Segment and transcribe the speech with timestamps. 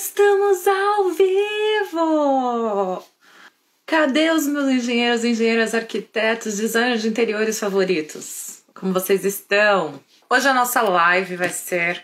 [0.00, 3.04] estamos ao vivo!
[3.84, 8.62] Cadê os meus engenheiros, engenheiras, arquitetos, designers de interiores favoritos?
[8.74, 10.00] Como vocês estão?
[10.30, 12.02] Hoje a nossa live vai ser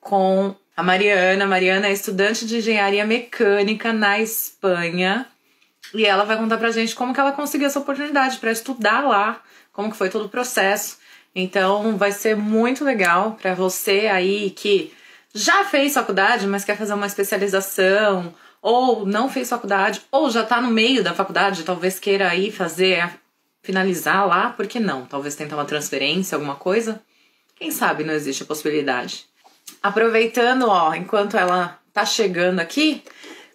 [0.00, 1.46] com a Mariana.
[1.46, 5.26] Mariana é estudante de engenharia mecânica na Espanha.
[5.92, 9.42] E ela vai contar pra gente como que ela conseguiu essa oportunidade para estudar lá,
[9.74, 10.96] como que foi todo o processo.
[11.34, 14.95] Então vai ser muito legal para você aí que
[15.36, 20.62] já fez faculdade, mas quer fazer uma especialização, ou não fez faculdade, ou já está
[20.62, 23.10] no meio da faculdade, talvez queira aí fazer,
[23.62, 25.04] finalizar lá, por que não?
[25.04, 27.02] Talvez tentar uma transferência, alguma coisa.
[27.54, 29.26] Quem sabe não existe a possibilidade.
[29.82, 33.02] Aproveitando, ó, enquanto ela tá chegando aqui,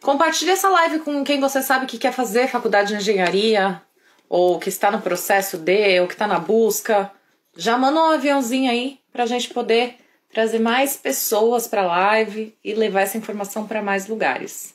[0.02, 3.82] compartilhe essa live com quem você sabe que quer fazer faculdade de engenharia,
[4.30, 7.12] ou que está no processo de, ou que está na busca.
[7.58, 9.96] Já manda um aviãozinho aí pra gente poder
[10.34, 14.74] trazer mais pessoas para a live e levar essa informação para mais lugares.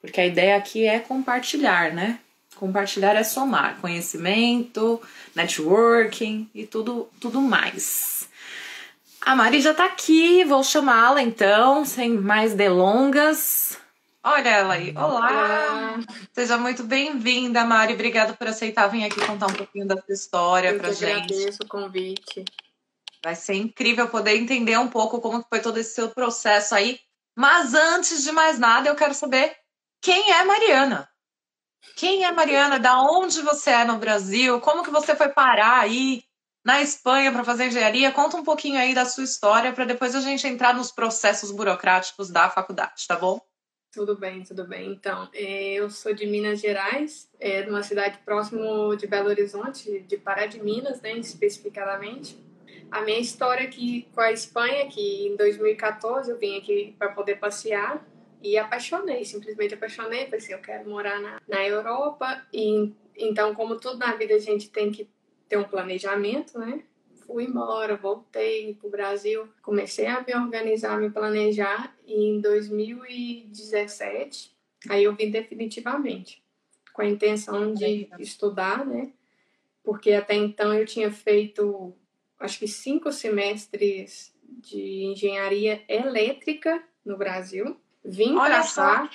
[0.00, 2.18] Porque a ideia aqui é compartilhar, né?
[2.56, 5.00] Compartilhar é somar conhecimento,
[5.34, 8.28] networking e tudo, tudo mais.
[9.20, 13.78] A Mari já tá aqui, vou chamá-la então, sem mais delongas.
[14.24, 14.92] Olha ela aí.
[14.96, 15.06] Olá!
[15.06, 16.00] Olá.
[16.32, 17.94] Seja muito bem-vinda, Mari.
[17.94, 21.32] Obrigada por aceitar vir aqui contar um pouquinho da sua história pra gente.
[21.32, 22.44] agradeço o convite.
[23.22, 27.00] Vai ser incrível poder entender um pouco como foi todo esse seu processo aí.
[27.36, 29.56] Mas antes de mais nada, eu quero saber
[30.00, 31.08] quem é Mariana.
[31.96, 32.78] Quem é Mariana?
[32.78, 34.60] Da onde você é no Brasil?
[34.60, 36.22] Como que você foi parar aí
[36.64, 38.12] na Espanha para fazer engenharia?
[38.12, 42.30] Conta um pouquinho aí da sua história para depois a gente entrar nos processos burocráticos
[42.30, 43.40] da faculdade, tá bom?
[43.92, 44.92] Tudo bem, tudo bem.
[44.92, 50.18] Então, eh, eu sou de Minas Gerais, de uma cidade próximo de Belo Horizonte, de
[50.18, 52.47] Pará de Minas, né, especificadamente.
[52.90, 57.36] A minha história aqui com a Espanha, que em 2014 eu vim aqui para poder
[57.36, 58.06] passear
[58.42, 63.98] e apaixonei, simplesmente apaixonei, pensei, eu quero morar na, na Europa e então, como tudo
[63.98, 65.10] na vida a gente tem que
[65.48, 66.84] ter um planejamento, né?
[67.26, 74.56] Fui embora, voltei para o Brasil, comecei a me organizar, me planejar e em 2017
[74.88, 76.42] aí eu vim definitivamente
[76.92, 79.12] com a intenção de estudar, né?
[79.82, 81.94] Porque até então eu tinha feito
[82.38, 87.76] acho que cinco semestres de engenharia elétrica no Brasil.
[88.04, 89.10] Vim para cá,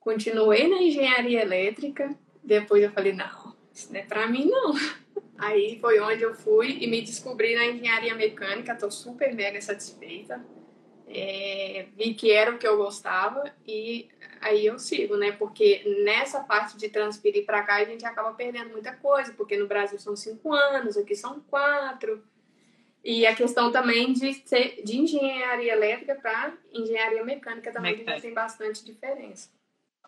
[0.00, 2.16] continuei na engenharia elétrica.
[2.42, 4.74] Depois eu falei, não, isso não é para mim não.
[5.38, 8.72] Aí foi onde eu fui e me descobri na engenharia mecânica.
[8.72, 10.42] Estou super mega satisfeita.
[11.08, 14.08] É, vi que era o que eu gostava e
[14.40, 15.30] aí eu sigo, né?
[15.32, 19.68] Porque nessa parte de transferir para cá a gente acaba perdendo muita coisa, porque no
[19.68, 22.24] Brasil são cinco anos, aqui são quatro.
[23.08, 28.20] E a questão também de ser de engenharia elétrica para engenharia mecânica também Mecânica.
[28.20, 29.48] tem bastante diferença.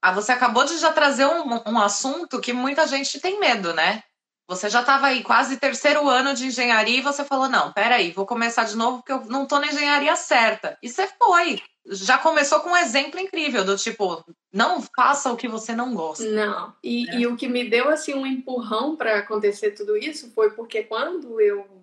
[0.02, 4.02] Ah, você acabou de já trazer um, um assunto que muita gente tem medo, né?
[4.48, 8.26] Você já estava aí quase terceiro ano de engenharia e você falou: não, peraí, vou
[8.26, 10.76] começar de novo porque eu não tô na engenharia certa.
[10.82, 11.62] E você foi.
[11.86, 16.24] Já começou com um exemplo incrível, do tipo, não faça o que você não gosta.
[16.24, 16.74] Não.
[16.82, 17.20] E, É.
[17.20, 21.40] e o que me deu assim um empurrão para acontecer tudo isso foi porque quando
[21.40, 21.77] eu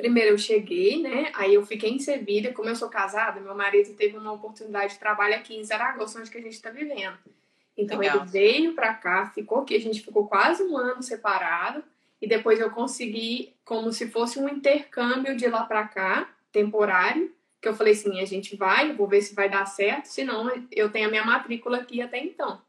[0.00, 1.30] primeiro eu cheguei, né?
[1.34, 4.98] Aí eu fiquei em Sevilha, como eu sou casada, meu marido teve uma oportunidade de
[4.98, 7.18] trabalho aqui em Zaragoza, onde que a gente está vivendo.
[7.76, 8.16] Então Legal.
[8.16, 11.84] ele veio para cá, ficou aqui, a gente ficou quase um ano separado
[12.20, 17.68] e depois eu consegui como se fosse um intercâmbio de lá para cá, temporário, que
[17.68, 20.90] eu falei assim, a gente vai, eu vou ver se vai dar certo, senão eu
[20.90, 22.60] tenho a minha matrícula aqui até então.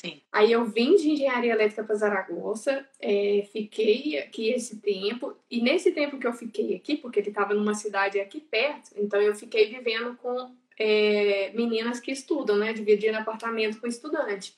[0.00, 0.22] Sim.
[0.30, 5.90] Aí eu vim de engenharia elétrica para Zaragoza, é, fiquei aqui esse tempo, e nesse
[5.90, 9.68] tempo que eu fiquei aqui, porque ele estava numa cidade aqui perto, então eu fiquei
[9.68, 12.72] vivendo com é, meninas que estudam, né?
[12.72, 14.56] Dividindo apartamento com estudante.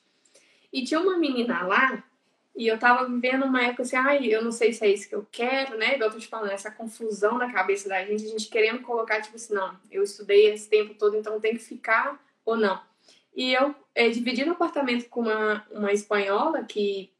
[0.71, 2.03] E tinha uma menina lá,
[2.55, 5.15] e eu tava vivendo uma época assim, ai, eu não sei se é isso que
[5.15, 5.95] eu quero, né?
[5.95, 9.19] Igual eu tô te falando, essa confusão na cabeça da gente, a gente querendo colocar,
[9.19, 12.90] tipo assim, não, eu estudei esse tempo todo, então tem que ficar ou não.
[13.35, 17.11] E eu é, dividi no apartamento com uma, uma espanhola que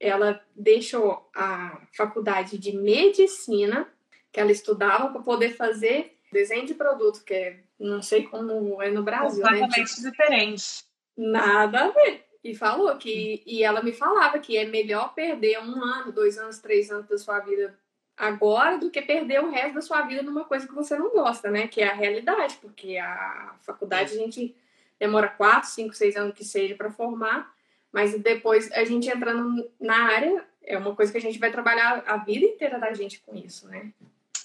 [0.00, 3.88] ela deixou a faculdade de medicina,
[4.32, 8.90] que ela estudava, para poder fazer desenho de produto, que é, não sei como é
[8.90, 9.60] no Brasil, né?
[9.60, 10.84] Completamente diferente.
[11.16, 12.24] Nada a ver.
[12.44, 13.42] E falou que.
[13.44, 17.18] E ela me falava que é melhor perder um ano, dois anos, três anos da
[17.18, 17.76] sua vida
[18.16, 21.50] agora do que perder o resto da sua vida numa coisa que você não gosta,
[21.50, 21.68] né?
[21.68, 24.56] Que é a realidade, porque a faculdade a gente
[24.98, 27.52] demora quatro, cinco, seis anos que seja para formar,
[27.92, 32.04] mas depois a gente entrando na área é uma coisa que a gente vai trabalhar
[32.06, 33.90] a vida inteira da gente com isso, né?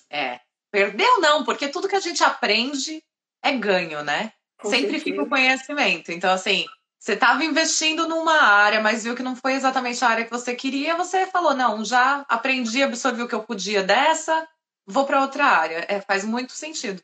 [0.09, 0.39] É.
[0.71, 3.03] Perdeu não, porque tudo que a gente aprende
[3.43, 4.31] é ganho, né?
[4.57, 5.03] Com sempre certeza.
[5.03, 6.11] fica o conhecimento.
[6.11, 6.65] Então, assim,
[6.97, 10.55] você estava investindo numa área, mas viu que não foi exatamente a área que você
[10.55, 14.47] queria, você falou: não, já aprendi, absorvi o que eu podia dessa,
[14.85, 15.85] vou para outra área.
[15.89, 17.03] É, faz muito sentido.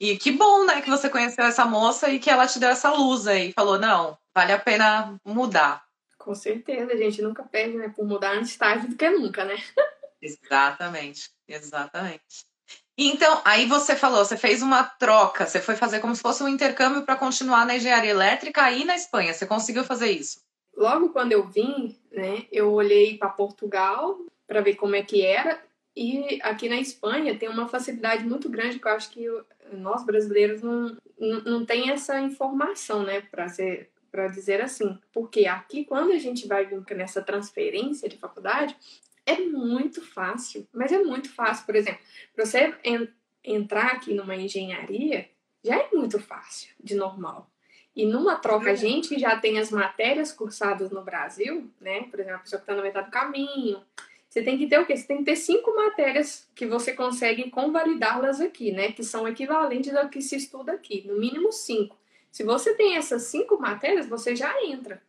[0.00, 2.90] E que bom, né, que você conheceu essa moça e que ela te deu essa
[2.90, 3.52] luz aí.
[3.52, 5.84] Falou: não, vale a pena mudar.
[6.16, 9.56] Com certeza, a gente nunca perde, né, por mudar antes tarde do que nunca, né?
[10.22, 12.48] exatamente, exatamente.
[12.96, 16.48] Então, aí você falou, você fez uma troca, você foi fazer como se fosse um
[16.48, 19.32] intercâmbio para continuar na engenharia elétrica aí na Espanha.
[19.32, 20.40] Você conseguiu fazer isso?
[20.76, 25.62] Logo quando eu vim, né, eu olhei para Portugal para ver como é que era.
[25.96, 29.26] E aqui na Espanha tem uma facilidade muito grande que eu acho que
[29.72, 35.46] nós brasileiros não, não, não tem essa informação, né, para ser para dizer assim, porque
[35.46, 38.76] aqui quando a gente vai nessa transferência de faculdade,
[39.24, 41.64] é muito fácil, mas é muito fácil.
[41.64, 42.00] Por exemplo,
[42.34, 43.08] para você en
[43.42, 45.30] entrar aqui numa engenharia,
[45.64, 47.50] já é muito fácil, de normal.
[47.96, 52.02] E numa troca, a gente que já tem as matérias cursadas no Brasil, né?
[52.02, 53.82] Por exemplo, a pessoa que está no metade do caminho,
[54.30, 54.96] você tem que ter o quê?
[54.96, 58.92] Você tem que ter cinco matérias que você consegue convalidá-las aqui, né?
[58.92, 61.98] Que são equivalentes ao que se estuda aqui, no mínimo cinco.
[62.30, 65.02] Se você tem essas cinco matérias, você já entra.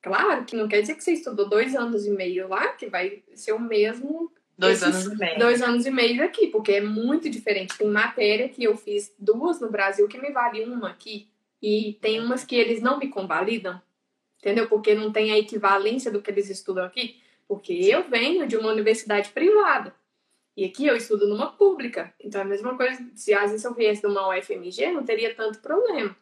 [0.00, 3.24] Claro que não quer dizer que você estudou dois anos e meio lá, que vai
[3.34, 4.32] ser o mesmo.
[4.56, 5.38] Dois anos e meio.
[5.40, 7.76] Dois anos e meio aqui, porque é muito diferente.
[7.76, 11.26] Tem matéria que eu fiz duas no Brasil que me vale uma aqui.
[11.60, 13.82] E tem umas que eles não me convalidam,
[14.38, 14.68] entendeu?
[14.68, 17.20] Porque não tem a equivalência do que eles estudam aqui.
[17.50, 19.92] Porque eu venho de uma universidade privada.
[20.56, 22.14] E aqui eu estudo numa pública.
[22.20, 23.04] Então é a mesma coisa.
[23.16, 26.16] Se às vezes eu viesse de uma UFMG, não teria tanto problema.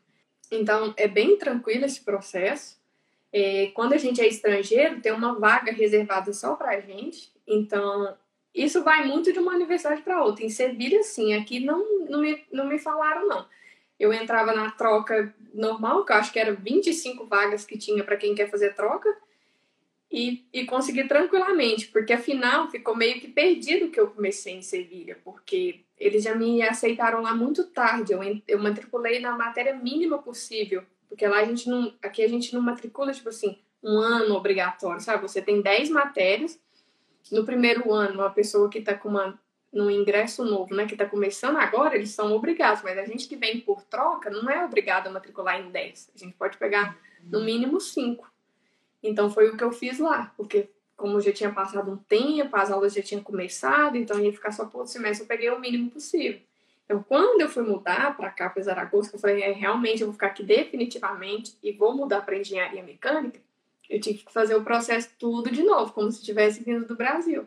[0.51, 2.81] Então é bem tranquilo esse processo.
[3.31, 7.31] É, quando a gente é estrangeiro, tem uma vaga reservada só para a gente.
[7.47, 8.17] Então,
[8.55, 10.47] isso vai muito de uma universidade para outra.
[10.47, 11.35] Em Sevilha, sim.
[11.35, 13.47] Aqui não, não, me, não me falaram, não.
[14.01, 18.17] Eu entrava na troca normal, que eu acho que era 25 vagas que tinha para
[18.17, 19.15] quem quer fazer troca,
[20.11, 25.19] e, e consegui tranquilamente, porque afinal ficou meio que perdido que eu comecei em Sevilha,
[25.25, 28.13] porque eles já me aceitaram lá muito tarde.
[28.13, 31.93] Eu, eu matriculei na matéria mínima possível porque lá a gente não.
[32.03, 35.23] Aqui a gente não matricula, tipo assim, um ano obrigatório, sabe?
[35.23, 36.61] Você tem 10 matérias.
[37.33, 39.39] No primeiro ano, uma pessoa que está com uma,
[39.73, 43.37] no ingresso novo, né, que está começando agora, eles são obrigados, mas a gente que
[43.37, 46.13] vem por troca não é obrigado a matricular em 10.
[46.15, 48.27] A gente pode pegar no mínimo 5.
[49.03, 52.71] Então foi o que eu fiz lá, porque como já tinha passado um tempo, as
[52.71, 55.91] aulas já tinham começado, então ia ficar só por outro semestre, eu peguei o mínimo
[55.91, 56.41] possível.
[56.85, 60.15] Então, quando eu fui mudar para cá, para Zaragoza, eu falei, é, realmente eu vou
[60.15, 63.39] ficar aqui definitivamente e vou mudar para engenharia mecânica,
[63.89, 67.47] eu tive que fazer o processo tudo de novo, como se tivesse vindo do Brasil.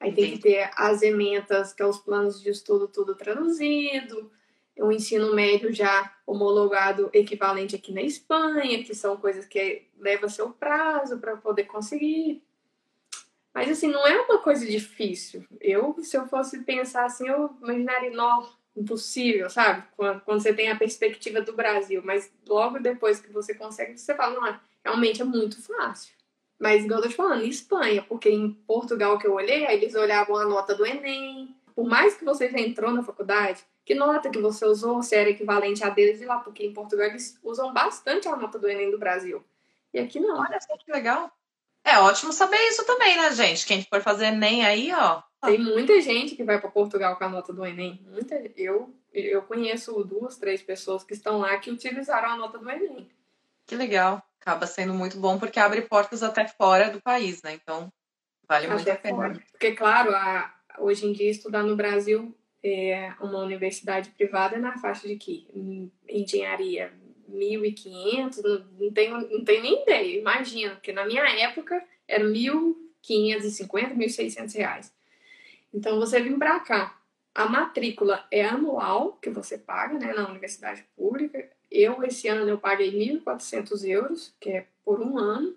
[0.00, 0.28] Aí Entendi.
[0.28, 4.30] tem que ter as ementas, que é os planos de estudo tudo traduzido,
[4.78, 10.50] o ensino médio já homologado equivalente aqui na Espanha, que são coisas que leva seu
[10.50, 12.42] prazo para poder conseguir.
[13.54, 15.44] Mas assim, não é uma coisa difícil.
[15.60, 18.12] Eu, se eu fosse pensar assim, eu imaginaria,
[18.76, 19.82] impossível, sabe?
[19.96, 24.38] Quando, você tem a perspectiva do Brasil, mas logo depois que você consegue, você fala,
[24.38, 26.14] não, realmente é muito fácil.
[26.58, 29.76] Mas, igual eu tô te falando, em Espanha, porque em Portugal que eu olhei, aí
[29.76, 31.54] eles olhavam a nota do Enem.
[31.74, 35.30] Por mais que você já entrou na faculdade, que nota que você usou, se era
[35.30, 38.90] equivalente a deles de lá, porque em Portugal eles usam bastante a nota do Enem
[38.90, 39.42] do Brasil.
[39.94, 40.40] E aqui não.
[40.40, 41.30] Olha só que legal.
[41.84, 43.64] É ótimo saber isso também, né, gente?
[43.64, 47.28] Quem for fazer Enem aí, ó, tem muita gente que vai para Portugal com a
[47.28, 48.04] nota do Enem.
[48.10, 52.68] Muita, eu, eu conheço duas, três pessoas que estão lá que utilizaram a nota do
[52.68, 53.08] Enem.
[53.64, 54.20] Que legal.
[54.40, 57.52] Acaba sendo muito bom porque abre portas até fora do país, né?
[57.54, 57.92] Então,
[58.48, 59.16] vale até muito a pena.
[59.16, 59.42] Fora.
[59.52, 62.34] Porque, claro, a, hoje em dia estudar no Brasil
[62.68, 65.46] é uma universidade privada na faixa de que?
[66.08, 66.92] Engenharia,
[67.30, 73.96] 1.500, não, não, tenho, não tenho nem ideia, imagina, porque na minha época era 1.550,
[73.96, 74.92] 1.600 reais.
[75.72, 76.98] Então, você vem para cá.
[77.34, 81.50] A matrícula é anual, que você paga né, na universidade pública.
[81.70, 85.54] Eu, esse ano, eu paguei 1.400 euros, que é por um ano.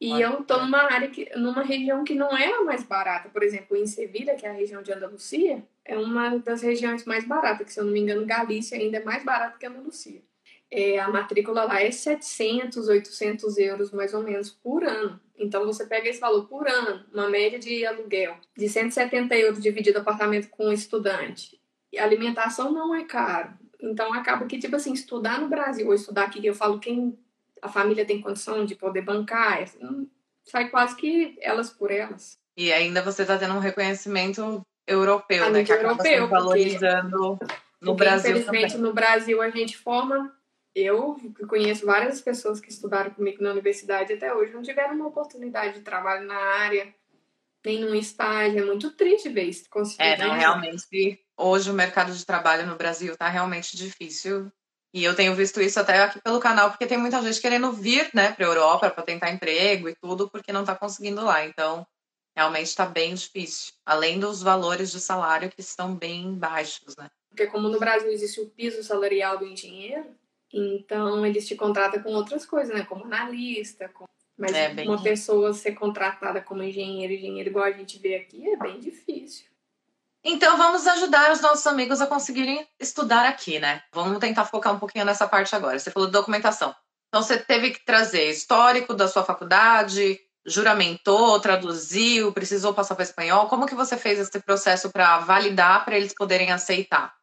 [0.00, 3.28] E Olha, eu estou numa área, que, numa região que não é a mais barata.
[3.28, 7.26] Por exemplo, em Sevilha, que é a região de Andalucia, é uma das regiões mais
[7.26, 10.22] baratas, que se eu não me engano, Galícia ainda é mais barata que Andalucia.
[10.70, 15.18] É, a matrícula lá é 700, 800 euros mais ou menos por ano.
[15.38, 19.98] Então você pega esse valor por ano, uma média de aluguel de 170 euros dividido
[19.98, 21.58] apartamento com estudante.
[21.90, 23.54] E alimentação não é caro.
[23.80, 27.18] Então acaba que, tipo assim, estudar no Brasil ou estudar aqui, eu falo quem
[27.62, 30.08] a família tem condição de poder bancar, assim,
[30.44, 32.38] sai quase que elas por elas.
[32.56, 35.64] E ainda você está tendo um reconhecimento europeu, a né?
[35.64, 38.30] Que acaba europeu, valorizando porque, no porque, Brasil.
[38.30, 38.86] Infelizmente, também.
[38.86, 40.32] no Brasil a gente forma
[40.74, 41.16] eu
[41.48, 45.80] conheço várias pessoas que estudaram comigo na universidade até hoje não tiveram uma oportunidade de
[45.80, 46.94] trabalho na área,
[47.64, 48.60] nem num estágio.
[48.60, 49.64] É muito triste ver isso.
[49.98, 51.20] É, não, realmente.
[51.36, 54.50] Hoje o mercado de trabalho no Brasil está realmente difícil.
[54.94, 58.08] E eu tenho visto isso até aqui pelo canal, porque tem muita gente querendo vir
[58.14, 61.44] né, para a Europa para tentar emprego e tudo, porque não está conseguindo lá.
[61.44, 61.86] Então,
[62.38, 63.72] realmente está bem difícil.
[63.84, 67.10] Além dos valores de salário que estão bem baixos, né?
[67.28, 70.06] Porque como no Brasil existe o piso salarial do engenheiro,
[70.52, 72.84] então eles te contratam com outras coisas, né?
[72.84, 74.04] Como analista, com...
[74.38, 74.88] mas é, bem...
[74.88, 79.46] uma pessoa ser contratada como engenheiro, engenheiro igual a gente vê aqui, é bem difícil.
[80.22, 83.82] Então vamos ajudar os nossos amigos a conseguirem estudar aqui, né?
[83.92, 85.76] Vamos tentar focar um pouquinho nessa parte agora.
[85.76, 86.72] Você falou de documentação.
[87.08, 93.48] Então você teve que trazer histórico da sua faculdade, juramentou, traduziu, precisou passar para espanhol.
[93.48, 97.14] Como que você fez esse processo para validar para eles poderem aceitar?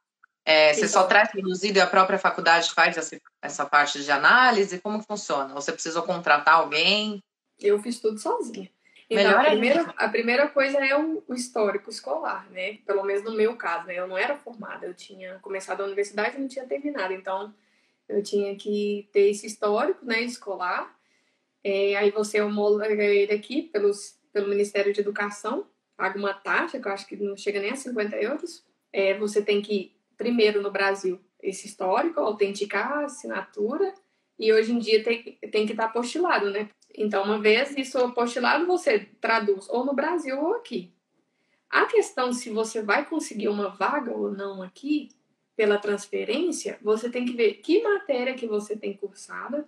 [0.46, 4.80] É, você só traz traduzido e a própria faculdade faz essa, essa parte de análise?
[4.80, 5.54] Como funciona?
[5.56, 7.24] Você precisou contratar alguém?
[7.60, 8.70] Eu fiz tudo sozinha.
[9.10, 12.80] Então, Melhor a primeira, a primeira coisa é o, o, histórico escolar, né?
[12.86, 14.00] Pelo menos no meu caso, né?
[14.00, 17.14] Eu não era formada, eu tinha começado a universidade e não tinha terminado.
[17.14, 17.54] Então,
[18.10, 20.96] eu tinha que ter esse histórico, né, escolar.
[21.68, 25.66] É, aí você homologa ele aqui pelos, pelo Ministério de Educação,
[25.98, 28.64] paga uma taxa, que eu acho que não chega nem a 50 euros.
[28.94, 33.96] É, você tem que, primeiro no Brasil, esse histórico, autenticar a assinatura,
[34.38, 36.70] e hoje em dia tem, tem que estar postilado, né?
[36.96, 40.94] Então, uma vez isso postilado, você traduz ou no Brasil ou aqui.
[41.68, 45.10] A questão se você vai conseguir uma vaga ou não aqui,
[45.56, 49.68] pela transferência, você tem que ver que matéria que você tem cursada.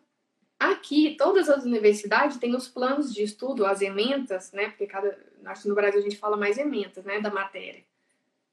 [0.60, 4.70] Aqui, todas as universidades têm os planos de estudo, as ementas, né?
[4.70, 7.20] Porque cada, acho que no Brasil a gente fala mais ementas, né?
[7.20, 7.84] Da matéria.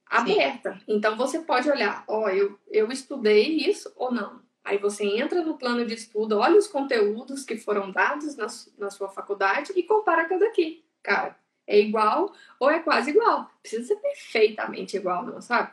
[0.07, 0.75] Aberta.
[0.75, 0.81] Sim.
[0.89, 4.43] Então, você pode olhar, ó, oh, eu, eu estudei isso ou não.
[4.63, 8.47] Aí você entra no plano de estudo, olha os conteúdos que foram dados na,
[8.79, 10.85] na sua faculdade e compara com daqui.
[11.03, 13.51] Cara, é igual ou é quase igual.
[13.61, 15.73] Precisa ser perfeitamente igual, não, sabe?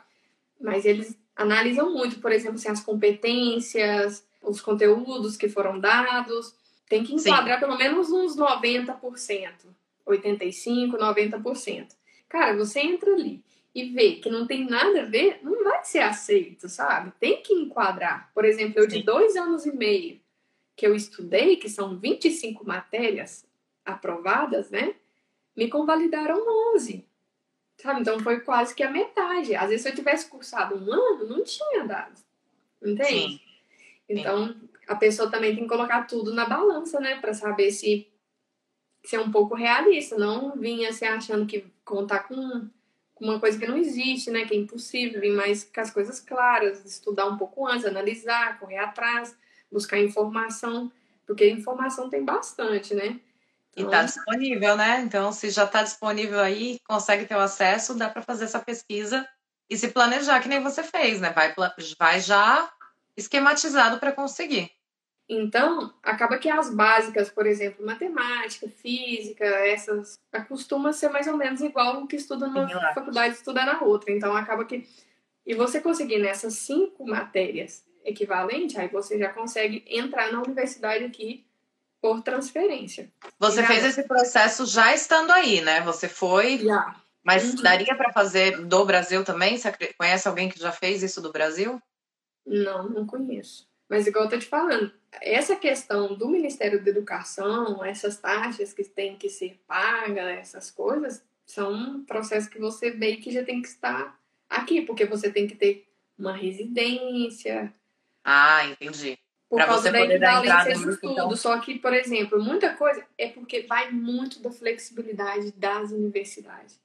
[0.59, 6.55] Mas eles analisam muito, por exemplo, assim, as competências, os conteúdos que foram dados.
[6.89, 7.65] Tem que enquadrar Sim.
[7.65, 8.99] pelo menos uns 90%,
[10.05, 11.87] 85%, 90%.
[12.27, 13.43] Cara, você entra ali
[13.73, 17.11] e vê que não tem nada a ver, não vai ser aceito, sabe?
[17.19, 18.29] Tem que enquadrar.
[18.33, 20.19] Por exemplo, eu de dois anos e meio
[20.75, 23.45] que eu estudei, que são 25 matérias
[23.85, 24.95] aprovadas, né?
[25.55, 26.37] Me convalidaram
[26.75, 27.05] 11.
[27.77, 28.01] Sabe?
[28.01, 29.55] Então foi quase que a metade.
[29.55, 32.19] Às vezes, se eu tivesse cursado um ano, não tinha dado.
[32.81, 33.07] Entende?
[33.07, 33.39] Sim.
[34.19, 34.55] Então,
[34.87, 37.19] a pessoa também tem que colocar tudo na balança, né?
[37.19, 38.07] Para saber se,
[39.05, 40.17] se é um pouco realista.
[40.17, 42.67] Não vinha se achando que contar com
[43.19, 44.45] uma coisa que não existe, né?
[44.45, 48.77] Que é impossível, vir mais com as coisas claras, estudar um pouco antes, analisar, correr
[48.77, 49.35] atrás,
[49.71, 50.91] buscar informação,
[51.25, 53.19] porque informação tem bastante, né?
[53.73, 53.83] Então...
[53.83, 55.01] E está disponível, né?
[55.01, 59.27] Então, se já está disponível aí, consegue ter o acesso, dá para fazer essa pesquisa
[59.69, 61.31] e se planejar, que nem você fez, né?
[61.31, 61.53] Vai,
[61.97, 62.69] vai já
[63.21, 64.71] esquematizado para conseguir.
[65.33, 71.61] Então, acaba que as básicas, por exemplo, matemática, física, essas, acostuma ser mais ou menos
[71.61, 74.11] igual o que estuda numa Sim, faculdade estuda na outra.
[74.11, 74.85] Então, acaba que.
[75.45, 81.45] E você conseguir nessas cinco matérias equivalentes, aí você já consegue entrar na universidade aqui
[82.01, 83.09] por transferência.
[83.39, 83.67] Você já...
[83.67, 85.79] fez esse processo já estando aí, né?
[85.81, 86.57] Você foi.
[86.57, 86.95] Já.
[87.23, 87.61] Mas uhum.
[87.61, 89.57] daria para fazer do Brasil também?
[89.57, 91.81] Você conhece alguém que já fez isso do Brasil?
[92.45, 93.69] Não, não conheço.
[93.89, 98.83] Mas igual eu tô te falando, essa questão do Ministério da Educação, essas taxas que
[98.83, 103.61] têm que ser pagas, essas coisas, são um processo que você vê que já tem
[103.61, 104.17] que estar
[104.49, 107.73] aqui, porque você tem que ter uma residência.
[108.23, 109.17] Ah, entendi.
[109.49, 111.11] Por pra causa você da equivalência de estudo.
[111.11, 111.35] Então...
[111.35, 116.79] Só que, por exemplo, muita coisa é porque vai muito da flexibilidade das universidades.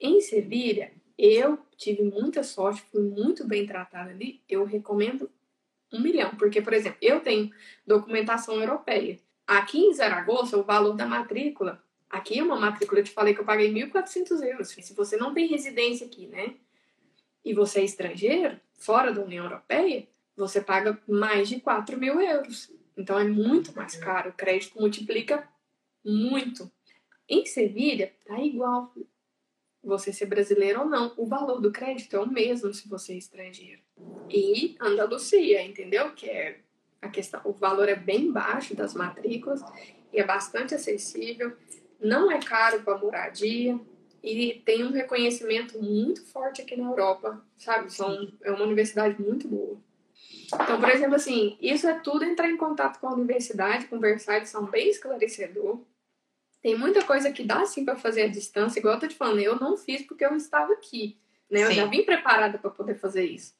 [0.00, 4.40] Em Sevilha, eu tive muita sorte, fui muito bem tratada ali.
[4.48, 5.28] Eu recomendo
[5.92, 6.30] um milhão.
[6.36, 7.50] Porque, por exemplo, eu tenho
[7.84, 9.18] documentação europeia.
[9.46, 13.40] Aqui em Zaragoza, o valor da matrícula, aqui é uma matrícula, eu te falei que
[13.40, 14.68] eu paguei 1.400 euros.
[14.68, 16.54] Se você não tem residência aqui, né?
[17.44, 20.06] E você é estrangeiro, fora da União Europeia,
[20.36, 22.70] você paga mais de 4 mil euros.
[22.96, 24.30] Então é muito mais caro.
[24.30, 25.48] O crédito multiplica
[26.04, 26.70] muito.
[27.28, 28.92] Em Sevilha, tá igual
[29.88, 31.12] você ser brasileiro ou não.
[31.16, 33.80] O valor do crédito é o mesmo se você é estrangeiro
[34.30, 36.12] e Andalucia, entendeu?
[36.12, 36.58] Que é
[37.00, 39.62] a questão, o valor é bem baixo das matrículas
[40.12, 41.56] e é bastante acessível,
[42.00, 43.78] não é caro para moradia
[44.22, 47.92] e tem um reconhecimento muito forte aqui na Europa, sabe?
[47.92, 49.78] São, é uma universidade muito boa.
[50.52, 54.48] Então, por exemplo, assim, isso é tudo entrar em contato com a universidade, conversar, eles
[54.48, 55.80] são bem esclarecedor.
[56.62, 59.40] Tem muita coisa que dá sim para fazer à distância, igual eu tô te falando,
[59.40, 61.16] eu não fiz porque eu estava aqui,
[61.50, 61.62] né?
[61.62, 63.54] Eu já vim preparada para poder fazer isso.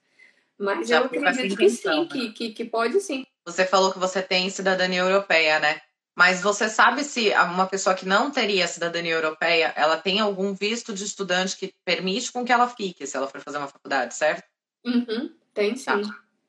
[0.58, 2.08] Mas já eu acredito que sim, né?
[2.10, 3.24] que, que, que pode sim.
[3.46, 5.80] Você falou que você tem cidadania europeia, né?
[6.16, 10.92] Mas você sabe se uma pessoa que não teria cidadania europeia, ela tem algum visto
[10.92, 14.42] de estudante que permite com que ela fique, se ela for fazer uma faculdade, certo?
[14.84, 15.84] Uhum, tem sim.
[15.84, 16.00] Tá.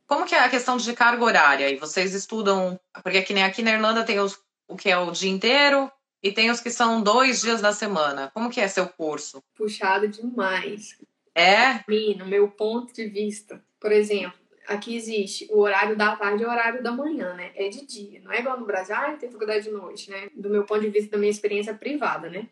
[0.08, 1.70] Como que é a questão de carga horária?
[1.70, 5.12] E vocês estudam, porque aqui, nem aqui na Irlanda tem os, o que é o
[5.12, 5.92] dia inteiro
[6.22, 8.30] e tem os que são dois dias da semana.
[8.34, 9.44] Como que é seu curso?
[9.56, 10.98] Puxado demais.
[11.34, 11.80] É?
[11.90, 13.64] Sim, no meu ponto de vista.
[13.80, 17.52] Por exemplo, aqui existe o horário da tarde e o horário da manhã, né?
[17.56, 18.22] É de dia.
[18.22, 20.30] Não é igual no Brasil, ah, tem faculdade de noite, né?
[20.36, 22.50] Do meu ponto de vista, da minha experiência privada, né?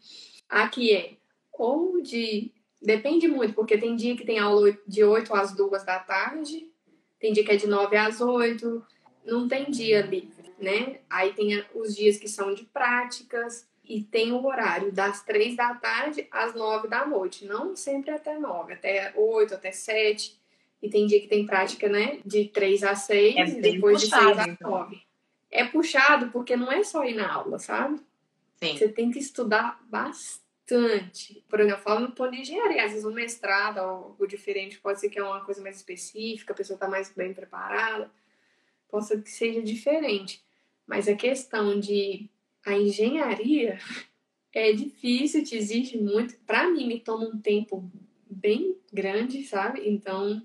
[0.50, 1.18] Aqui é
[1.52, 2.52] ou de.
[2.82, 6.72] Depende muito, porque tem dia que tem aula de 8 às 2 da tarde,
[7.20, 8.86] tem dia que é de 9 às 8,
[9.26, 11.00] não tem dia livre, né?
[11.10, 15.74] Aí tem os dias que são de práticas e tem o horário das 3 da
[15.76, 20.38] tarde às 9 da noite, não sempre até 9, até 8, até 7.
[20.82, 22.20] E tem dia que tem prática, né?
[22.26, 24.96] De 3 a 6 é e depois puxado, de 6 a 9.
[24.96, 25.02] Então.
[25.50, 28.00] É puxado porque não é só ir na aula, sabe?
[28.58, 28.78] Sim.
[28.78, 31.44] Você tem que estudar bastante.
[31.48, 35.00] Por exemplo, eu falo no ponto de engenharia, às vezes um mestrado, algo diferente, pode
[35.00, 38.12] ser que é uma coisa mais específica, a pessoa está mais bem preparada,
[38.90, 40.46] possa que seja diferente.
[40.88, 42.30] Mas a questão de
[42.66, 43.78] a engenharia
[44.54, 46.36] é difícil, te exige muito.
[46.46, 47.92] Para mim, me toma um tempo
[48.30, 49.88] bem grande, sabe?
[49.88, 50.42] Então,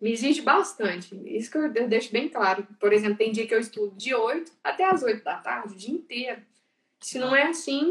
[0.00, 1.14] me exige bastante.
[1.24, 2.66] Isso que eu deixo bem claro.
[2.80, 5.76] Por exemplo, tem dia que eu estudo de 8 até as 8 da tarde, o
[5.76, 6.42] dia inteiro.
[7.00, 7.90] Se não é assim,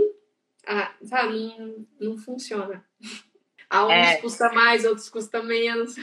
[0.68, 2.84] ah, sabe, não, não funciona.
[3.70, 4.18] A uns é.
[4.18, 5.96] custa mais, outros custa menos.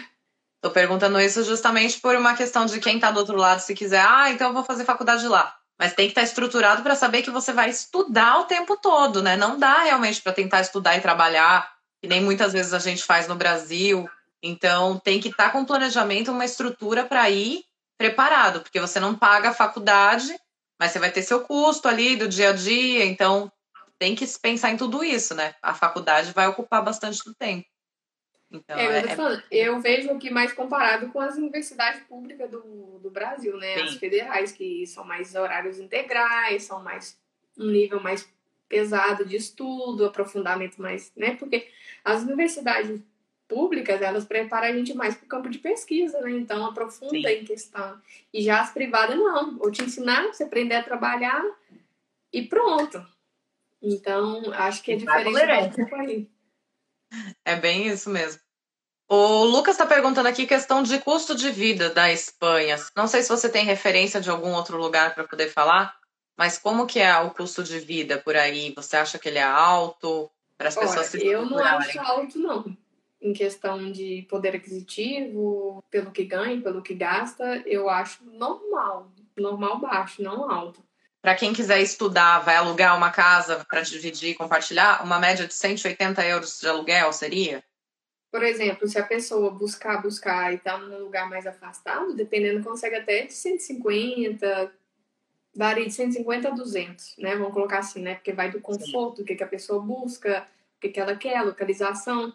[0.60, 4.04] Tô perguntando isso justamente por uma questão de quem tá do outro lado, se quiser,
[4.04, 5.59] ah, então eu vou fazer faculdade lá.
[5.80, 9.36] Mas tem que estar estruturado para saber que você vai estudar o tempo todo, né?
[9.36, 13.26] Não dá realmente para tentar estudar e trabalhar, que nem muitas vezes a gente faz
[13.26, 14.06] no Brasil
[14.42, 17.64] então, tem que estar com planejamento, uma estrutura para ir
[17.98, 20.34] preparado, porque você não paga a faculdade,
[20.78, 23.52] mas você vai ter seu custo ali do dia a dia, então
[23.98, 25.54] tem que pensar em tudo isso, né?
[25.62, 27.66] A faculdade vai ocupar bastante do tempo.
[28.52, 29.68] Então, é, é, é...
[29.68, 33.74] eu vejo aqui mais comparado com as universidades públicas do, do Brasil, né?
[33.76, 33.82] Sim.
[33.82, 37.16] As federais, que são mais horários integrais, são mais
[37.56, 38.28] um nível mais
[38.68, 41.36] pesado de estudo, aprofundamento mais, né?
[41.36, 41.68] Porque
[42.04, 43.00] as universidades
[43.46, 46.30] públicas, elas preparam a gente mais para o campo de pesquisa, né?
[46.32, 47.34] Então, aprofunda Sim.
[47.34, 48.00] em questão.
[48.32, 49.58] E já as privadas, não.
[49.58, 51.44] Vou te ensinar, você aprender a trabalhar
[52.32, 53.04] e pronto.
[53.82, 56.28] Então, acho que é diferente um aí.
[57.44, 58.40] É bem isso mesmo.
[59.08, 62.76] O Lucas está perguntando aqui questão de custo de vida da Espanha.
[62.96, 65.98] Não sei se você tem referência de algum outro lugar para poder falar,
[66.36, 68.72] mas como que é o custo de vida por aí?
[68.76, 72.76] Você acha que ele é alto para as pessoas se Eu não acho alto, não
[73.20, 79.78] em questão de poder aquisitivo, pelo que ganha, pelo que gasta, eu acho normal, normal
[79.78, 80.82] baixo, não alto.
[81.22, 85.52] Para quem quiser estudar, vai alugar uma casa para dividir e compartilhar, uma média de
[85.52, 87.62] 180 euros de aluguel seria?
[88.30, 92.94] Por exemplo, se a pessoa buscar, buscar e tá num lugar mais afastado, dependendo, consegue
[92.94, 94.72] até de 150,
[95.54, 97.36] varia de 150 a 200, né?
[97.36, 98.14] Vamos colocar assim, né?
[98.14, 101.42] Porque vai do conforto, o que, que a pessoa busca, o que, que ela quer,
[101.42, 102.32] localização.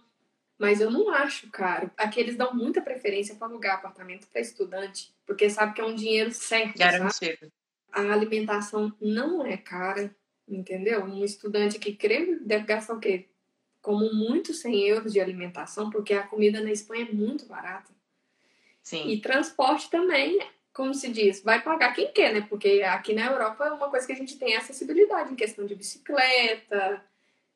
[0.60, 1.90] Mas eu não acho caro.
[1.98, 5.96] Aqui eles dão muita preferência para alugar apartamento para estudante, porque sabe que é um
[5.96, 6.78] dinheiro certo.
[6.78, 7.38] Garantido.
[7.40, 7.65] Sabe?
[7.96, 10.14] A alimentação não é cara,
[10.46, 11.06] entendeu?
[11.06, 13.30] Um estudante que crê deve gastar o quê?
[13.82, 17.94] Como muito 100 euros de alimentação, porque a comida na Espanha é muito barata.
[18.84, 19.08] Sim.
[19.08, 20.40] E transporte também,
[20.74, 22.42] como se diz, vai pagar quem quer, né?
[22.42, 25.74] Porque aqui na Europa é uma coisa que a gente tem acessibilidade em questão de
[25.74, 27.02] bicicleta,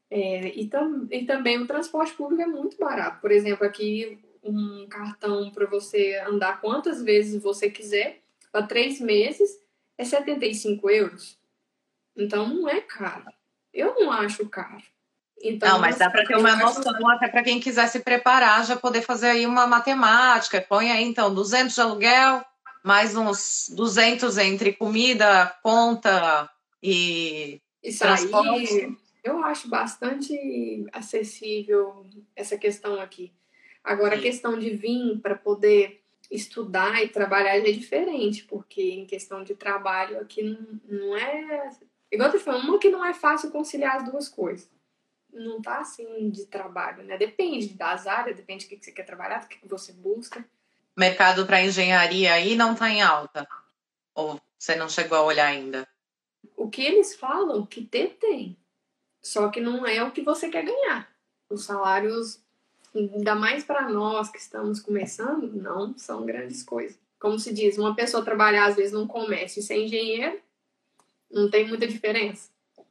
[0.10, 3.20] é, e, tam, e também o transporte público é muito barato.
[3.20, 8.22] Por exemplo, aqui um cartão para você andar quantas vezes você quiser,
[8.52, 9.60] para três meses,
[10.00, 11.38] é 75 euros.
[12.16, 13.26] Então não é caro.
[13.74, 14.82] Eu não acho caro.
[15.42, 17.08] Então, não, mas dá para ter uma noção, acho...
[17.12, 20.60] até para quem quiser se preparar, já poder fazer aí uma matemática.
[20.62, 22.46] Põe aí, então, 200 de aluguel,
[22.84, 26.50] mais uns 200 entre comida, conta
[26.82, 28.98] e, e transporte.
[29.24, 33.34] Eu acho bastante acessível essa questão aqui.
[33.84, 34.20] Agora, Sim.
[34.20, 39.56] a questão de vir para poder estudar e trabalhar é diferente, porque em questão de
[39.56, 41.70] trabalho aqui não, não é.
[42.12, 44.70] Igual eu tô falando, uma que não é fácil conciliar as duas coisas.
[45.32, 47.18] Não tá assim de trabalho, né?
[47.18, 50.44] Depende das áreas, depende do que você quer trabalhar, do que você busca.
[50.98, 53.48] mercado para engenharia aí não está em alta?
[54.14, 55.88] Ou você não chegou a olhar ainda?
[56.56, 58.58] O que eles falam que ter tem.
[59.22, 61.10] Só que não é o que você quer ganhar.
[61.50, 62.44] Os salários,
[62.96, 66.98] ainda mais para nós que estamos começando, não são grandes coisas.
[67.20, 70.40] Como se diz, uma pessoa trabalhar às vezes num comércio e ser engenheiro,
[71.30, 72.50] não tem muita diferença.
[72.78, 72.84] O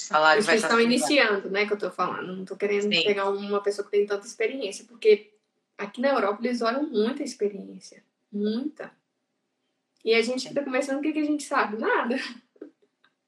[0.00, 2.36] salário Os vai que estar estão iniciando, né, que eu tô falando.
[2.36, 3.02] Não tô querendo Sim.
[3.02, 5.32] pegar uma pessoa que tem tanta experiência, porque
[5.76, 8.02] aqui na Europa eles olham muita experiência.
[8.32, 8.90] Muita.
[10.04, 11.76] E a gente que tá começando, o que, que a gente sabe?
[11.76, 12.16] Nada.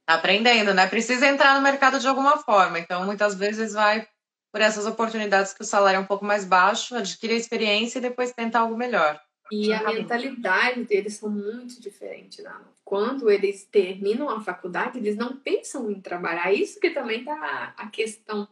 [0.06, 0.86] aprendendo, né?
[0.86, 2.78] Precisa entrar no mercado de alguma forma.
[2.78, 4.06] Então, muitas vezes vai
[4.52, 8.02] por essas oportunidades que o salário é um pouco mais baixo, adquire a experiência e
[8.02, 9.18] depois tenta algo melhor.
[9.50, 12.44] E a mentalidade deles são muito diferentes.
[12.44, 12.54] Né?
[12.84, 16.52] Quando eles terminam a faculdade, eles não pensam em trabalhar.
[16.52, 18.46] Isso que também tá a questão.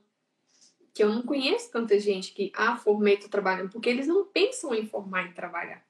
[0.93, 3.71] Que eu não conheço tanta gente que, ah, formei, tô trabalhando.
[3.71, 5.83] Porque eles não pensam em formar e trabalhar.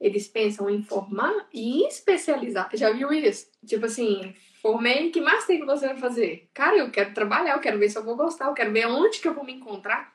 [0.00, 2.68] Eles pensam em formar e em especializar.
[2.74, 3.46] Já viu isso?
[3.64, 4.34] Tipo assim,
[4.66, 6.48] formei, que mais tem que você vai fazer?
[6.52, 9.20] Cara, eu quero trabalhar, eu quero ver se eu vou gostar, eu quero ver onde
[9.20, 10.12] que eu vou me encontrar.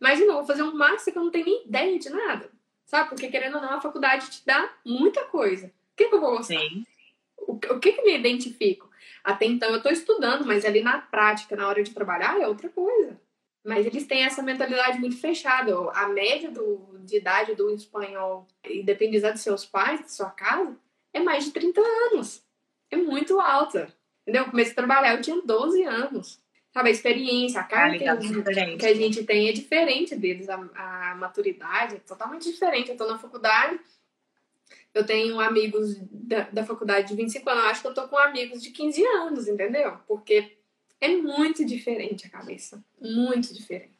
[0.00, 2.48] Imagina, eu vou fazer um master que eu não tenho nem ideia de nada.
[2.86, 3.08] Sabe?
[3.08, 5.66] Porque querendo ou não, a faculdade te dá muita coisa.
[5.66, 6.58] O que, que eu vou gostar?
[6.58, 6.84] Sim.
[7.36, 8.88] O, o que, que me identifico?
[9.24, 12.68] Até então eu tô estudando, mas ali na prática, na hora de trabalhar, é outra
[12.68, 13.20] coisa.
[13.64, 15.74] Mas eles têm essa mentalidade muito fechada.
[15.92, 20.76] A média do, de idade do espanhol, independente dos seus pais, de sua casa,
[21.12, 21.80] é mais de 30
[22.12, 22.47] anos.
[22.90, 23.92] É muito alta.
[24.22, 24.44] Entendeu?
[24.44, 26.40] Eu comecei a trabalhar, eu tinha 12 anos.
[26.72, 30.48] Sabe, a experiência, a carga que, a gente- que a gente tem é diferente deles.
[30.48, 32.90] A, a maturidade é totalmente diferente.
[32.90, 33.80] Eu tô na faculdade,
[34.92, 38.18] eu tenho amigos da, da faculdade de 25 anos, eu acho que eu tô com
[38.18, 39.96] amigos de 15 anos, entendeu?
[40.06, 40.58] Porque
[41.00, 42.82] é muito diferente a cabeça.
[43.00, 43.92] Muito diferente.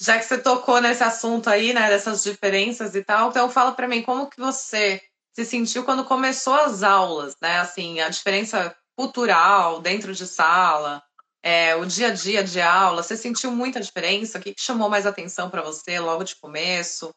[0.00, 3.86] Já que você tocou nesse assunto aí, né, dessas diferenças e tal, então fala pra
[3.86, 5.00] mim como que você
[5.32, 7.58] se sentiu quando começou as aulas, né?
[7.58, 11.02] Assim, a diferença cultural dentro de sala,
[11.42, 14.38] é, o dia a dia de aula, você sentiu muita diferença?
[14.38, 17.10] O que, chamou mais atenção pra você logo de começo?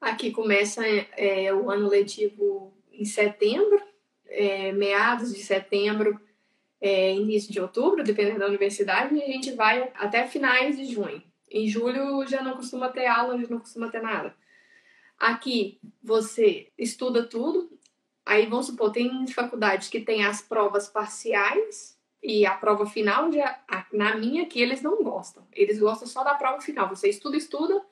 [0.00, 3.80] Aqui começa é, o ano letivo em setembro,
[4.26, 6.20] é, meados de setembro,
[6.80, 11.22] é, início de outubro, dependendo da universidade, e a gente vai até finais de junho.
[11.50, 14.34] Em julho já não costuma ter aula, já não costuma ter nada.
[15.20, 17.70] Aqui você estuda tudo,
[18.24, 23.62] aí vamos supor, tem faculdades que tem as provas parciais e a prova final, já,
[23.92, 25.46] na minha aqui eles não gostam.
[25.52, 26.88] Eles gostam só da prova final.
[26.88, 27.84] Você estuda, estuda,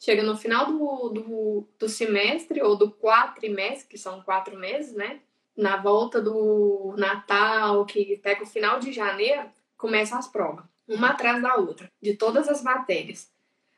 [0.00, 5.20] chega no final do, do, do semestre ou do quatrimestre, que são quatro meses, né?
[5.56, 11.40] Na volta do Natal, que pega o final de janeiro, começam as provas, uma atrás
[11.40, 13.32] da outra, de todas as matérias.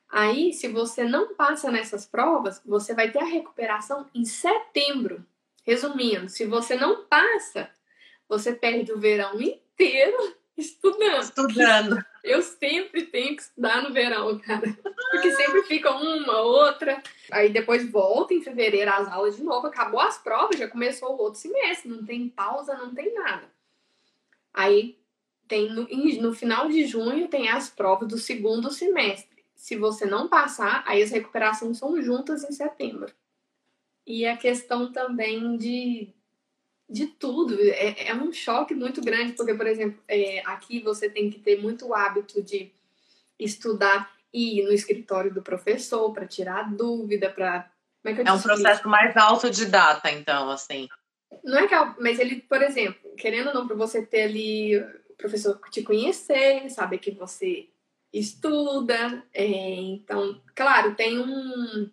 [0.09, 5.25] Aí, se você não passa nessas provas, você vai ter a recuperação em setembro.
[5.65, 7.69] Resumindo, se você não passa,
[8.29, 11.23] você perde o verão inteiro estudando.
[11.23, 12.05] Estudando.
[12.23, 14.77] Eu sempre tenho que estudar no verão, cara.
[15.11, 17.01] Porque sempre fica uma, outra.
[17.31, 19.67] Aí depois volta em fevereiro as aulas de novo.
[19.67, 21.89] Acabou as provas, já começou o outro semestre.
[21.89, 23.49] Não tem pausa, não tem nada.
[24.53, 24.99] Aí
[25.47, 25.87] tem no,
[26.21, 29.36] no final de junho tem as provas do segundo semestre.
[29.57, 33.13] Se você não passar, aí as recuperações são juntas em setembro.
[34.07, 36.15] E a questão também de,
[36.89, 37.59] de tudo.
[37.61, 41.61] É, é um choque muito grande, porque, por exemplo, é, aqui você tem que ter
[41.61, 42.71] muito hábito de
[43.39, 47.69] estudar e ir no escritório do professor para tirar dúvida, para.
[48.05, 48.43] É É um explico?
[48.43, 50.89] processo mais autodidata, então, assim.
[51.43, 54.79] Não é que, é- mas ele, por exemplo, querendo ou não, para você ter ali
[54.79, 57.69] o professor te conhecer, saber que você
[58.19, 61.91] estuda, é, então, claro, tem um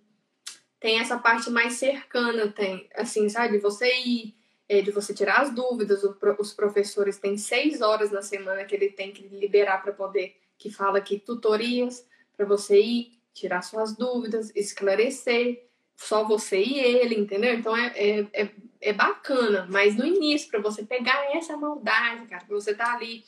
[0.80, 4.36] tem essa parte mais cercana, tem assim, sabe, de você ir,
[4.68, 6.04] é, de você tirar as dúvidas,
[6.38, 10.70] os professores têm seis horas na semana que ele tem que liberar para poder, que
[10.70, 12.06] fala aqui tutorias,
[12.36, 17.54] para você ir, tirar suas dúvidas, esclarecer, só você e ele, entendeu?
[17.54, 18.50] Então é, é, é,
[18.82, 23.24] é bacana, mas no início, para você pegar essa maldade, cara, pra você tá ali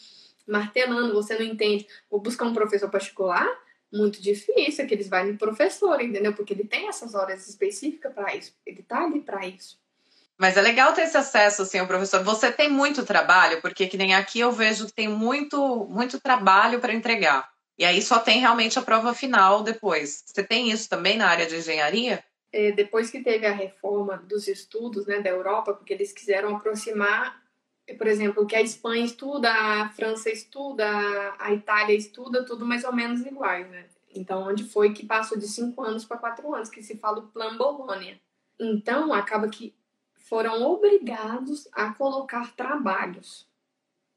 [0.47, 3.47] martelando, você não entende, vou buscar um professor particular,
[3.91, 6.33] muito difícil, é que eles vão no professor, entendeu?
[6.33, 9.79] Porque ele tem essas horas específicas para isso, ele tá ali para isso.
[10.37, 12.21] Mas é legal ter esse acesso, assim, ao professor.
[12.23, 16.79] Você tem muito trabalho, porque que nem aqui eu vejo que tem muito, muito trabalho
[16.79, 17.49] para entregar.
[17.77, 20.23] E aí só tem realmente a prova final depois.
[20.25, 22.23] Você tem isso também na área de engenharia?
[22.51, 27.41] É, depois que teve a reforma dos estudos né, da Europa, porque eles quiseram aproximar,
[27.93, 30.87] por exemplo, que a Espanha estuda, a França estuda,
[31.37, 33.85] a Itália estuda, tudo mais ou menos iguais, né?
[34.15, 37.27] Então, onde foi que passou de cinco anos para quatro anos, que se fala o
[37.27, 38.19] Plano Bolonha.
[38.59, 39.75] Então, acaba que
[40.15, 43.47] foram obrigados a colocar trabalhos.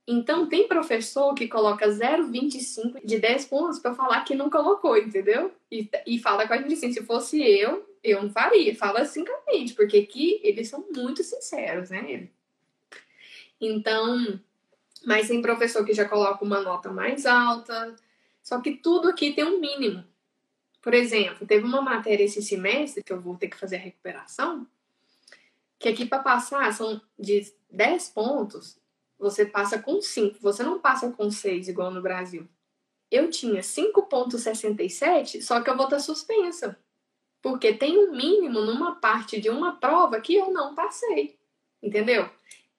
[0.07, 5.53] Então, tem professor que coloca 0,25 de 10 pontos para falar que não colocou, entendeu?
[5.71, 8.75] E, e fala com a gente assim: se fosse eu, eu não faria.
[8.75, 12.31] Fala assim claramente, porque aqui eles são muito sinceros, né?
[13.61, 14.41] Então,
[15.05, 17.95] mas tem professor que já coloca uma nota mais alta.
[18.43, 20.05] Só que tudo aqui tem um mínimo.
[20.81, 24.67] Por exemplo, teve uma matéria esse semestre que eu vou ter que fazer a recuperação,
[25.79, 28.79] que aqui para passar são de 10 pontos,
[29.19, 32.49] você passa com 5, você não passa com 6 igual no Brasil.
[33.11, 36.79] Eu tinha 5.67, só que eu vou estar suspensa.
[37.41, 41.39] Porque tem um mínimo numa parte de uma prova que eu não passei.
[41.83, 42.29] Entendeu?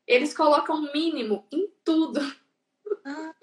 [0.10, 2.20] Eles colocam mínimo em tudo.
[3.06, 3.36] Ah.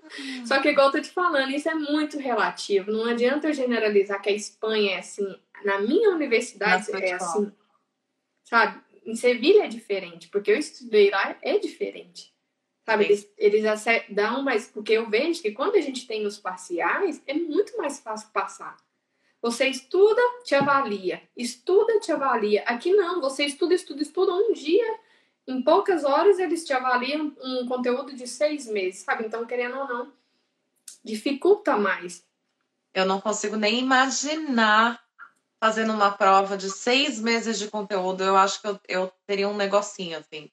[0.45, 2.91] Só que, igual eu tô te falando, isso é muito relativo.
[2.91, 5.41] Não adianta eu generalizar que a Espanha é assim.
[5.65, 7.53] Na minha universidade é assim.
[8.43, 8.83] Sabe?
[9.05, 12.35] Em Sevilha é diferente, porque eu estudei lá, é diferente.
[12.85, 13.05] Sabe?
[13.05, 13.63] Eles, eles
[14.09, 14.67] dão mais.
[14.67, 18.77] Porque eu vejo que quando a gente tem os parciais, é muito mais fácil passar.
[19.41, 21.23] Você estuda, te avalia.
[21.37, 22.63] Estuda, te avalia.
[22.63, 25.06] Aqui não, você estuda, estuda, estuda um dia
[25.47, 29.25] em poucas horas eles te avaliam um conteúdo de seis meses, sabe?
[29.25, 30.13] Então, querendo ou não,
[31.05, 32.25] dificulta mais.
[32.93, 35.05] Eu não consigo nem imaginar
[35.61, 38.25] fazendo uma prova de seis meses de conteúdo.
[38.25, 40.51] Eu acho que eu, eu teria um negocinho assim.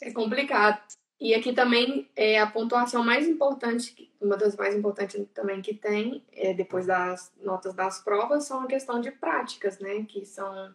[0.00, 0.80] É complicado.
[1.20, 6.24] E aqui também é a pontuação mais importante, uma das mais importantes também que tem,
[6.32, 10.02] é, depois das notas das provas, são a questão de práticas, né?
[10.04, 10.74] Que são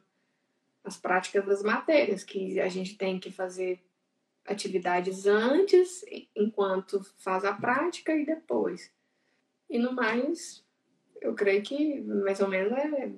[0.86, 3.84] as práticas das matérias, que a gente tem que fazer
[4.45, 8.93] atividades antes, enquanto faz a prática e depois.
[9.67, 10.63] E no mais,
[11.19, 13.12] eu creio que mais ou menos é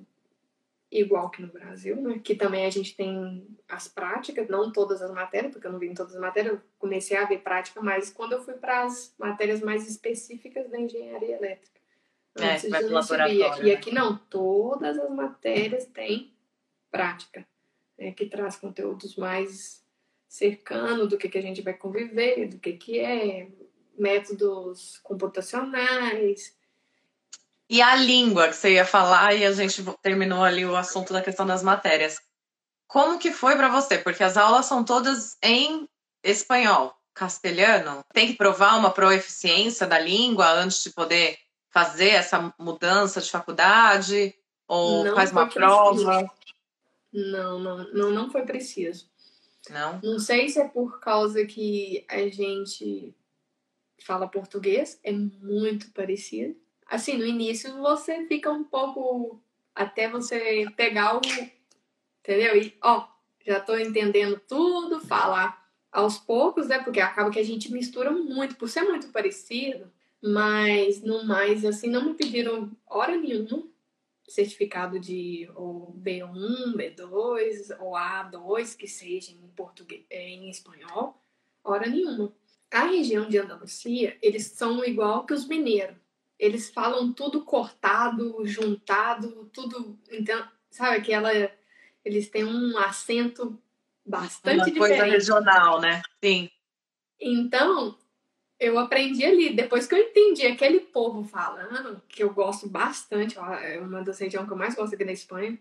[0.90, 2.18] igual que no Brasil, né?
[2.24, 5.88] Que também a gente tem as práticas, não todas as matérias, porque eu não vi
[5.88, 9.14] em todas as matérias, eu comecei a ver prática, mas quando eu fui para as
[9.18, 11.78] matérias mais específicas da engenharia elétrica.
[12.36, 13.74] É, vai laboratório, E né?
[13.74, 16.32] aqui não, todas as matérias têm
[16.90, 17.46] prática
[17.98, 19.82] né, que traz conteúdos mais
[20.28, 23.48] cercano do que, que a gente vai conviver, do que, que é,
[23.98, 26.56] métodos computacionais.
[27.68, 31.20] E a língua que você ia falar e a gente terminou ali o assunto da
[31.20, 32.20] questão das matérias.
[32.86, 33.98] Como que foi para você?
[33.98, 35.86] Porque as aulas são todas em
[36.22, 38.00] espanhol, castelhano.
[38.14, 41.36] Tem que provar uma proeficiência da língua antes de poder
[41.70, 44.34] fazer essa mudança de faculdade?
[44.66, 46.30] Ou Não faz uma prova?
[47.12, 49.10] Não, não, não, não foi preciso.
[49.70, 50.00] Não?
[50.02, 53.14] Não sei se é por causa que a gente
[54.04, 56.56] fala português, é muito parecido.
[56.86, 59.42] Assim, no início você fica um pouco
[59.74, 61.20] até você pegar o.
[62.20, 62.56] Entendeu?
[62.56, 63.06] E, ó,
[63.46, 66.78] já tô entendendo tudo, falar aos poucos, né?
[66.78, 69.90] Porque acaba que a gente mistura muito, por ser muito parecido,
[70.22, 73.66] mas no mais, assim, não me pediram hora nenhuma
[74.28, 81.20] certificado de ou B1, B2 ou A2, que seja em português, é, em espanhol,
[81.64, 82.32] hora nenhuma.
[82.70, 85.96] A região de Andalucia, eles são igual que os mineiros.
[86.38, 91.32] Eles falam tudo cortado, juntado, tudo, então, sabe aquela
[92.04, 93.60] eles têm um acento
[94.04, 94.98] bastante Uma diferente.
[94.98, 96.00] coisa regional, né?
[96.24, 96.50] Sim.
[97.20, 97.98] Então,
[98.58, 99.50] eu aprendi ali.
[99.50, 104.18] Depois que eu entendi aquele povo falando, que eu gosto bastante, ó, é uma das
[104.18, 105.58] regiões que eu mais gosto aqui na Espanha,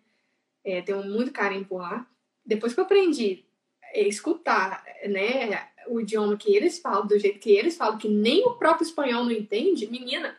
[0.63, 2.05] é, tenho muito carinho por lá.
[2.45, 3.45] Depois que eu aprendi
[3.83, 8.45] a escutar né, o idioma que eles falam, do jeito que eles falam, que nem
[8.45, 10.37] o próprio espanhol não entende, menina,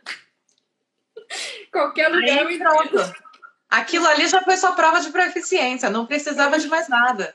[1.73, 3.29] qualquer lugar Aí, eu entendo.
[3.71, 7.35] Aquilo ali já foi sua prova de proficiência, não precisava de mais nada.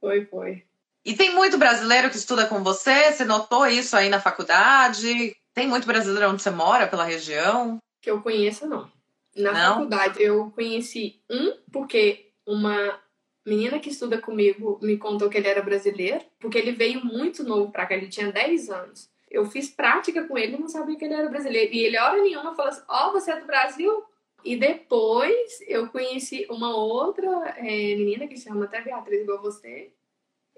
[0.00, 0.67] Foi, foi.
[1.08, 3.10] E tem muito brasileiro que estuda com você?
[3.10, 5.34] Você notou isso aí na faculdade?
[5.54, 7.78] Tem muito brasileiro onde você mora, pela região?
[8.02, 8.92] Que eu conheça, não.
[9.34, 9.74] Na não?
[9.76, 13.00] faculdade, eu conheci um, porque uma
[13.46, 17.72] menina que estuda comigo me contou que ele era brasileiro, porque ele veio muito novo
[17.72, 19.08] pra cá, ele tinha 10 anos.
[19.30, 21.72] Eu fiz prática com ele e não sabia que ele era brasileiro.
[21.72, 24.04] E ele, hora nenhuma, falou assim: Ó, oh, você é do Brasil?
[24.44, 29.90] E depois eu conheci uma outra é, menina que se chama até Beatriz, igual você,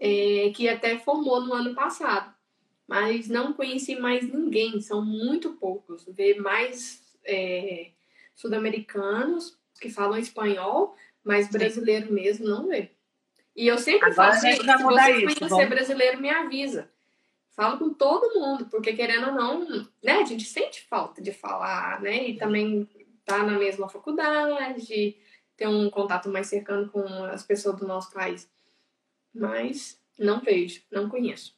[0.00, 2.34] é, que até formou no ano passado.
[2.88, 6.04] Mas não conheci mais ninguém, são muito poucos.
[6.08, 7.90] Vê mais é,
[8.34, 12.14] sul-americanos que falam espanhol, mas brasileiro Sim.
[12.14, 12.90] mesmo não vê.
[13.54, 15.68] E eu sempre Agora falo, gente, se você isso, conhecer bom.
[15.68, 16.90] brasileiro, me avisa.
[17.50, 22.00] Falo com todo mundo, porque querendo ou não, né, a gente sente falta de falar,
[22.00, 22.28] né?
[22.28, 22.88] E também
[23.24, 25.16] tá na mesma faculdade,
[25.56, 28.48] ter um contato mais cercano com as pessoas do nosso país.
[29.34, 31.54] Mas não vejo, não conheço.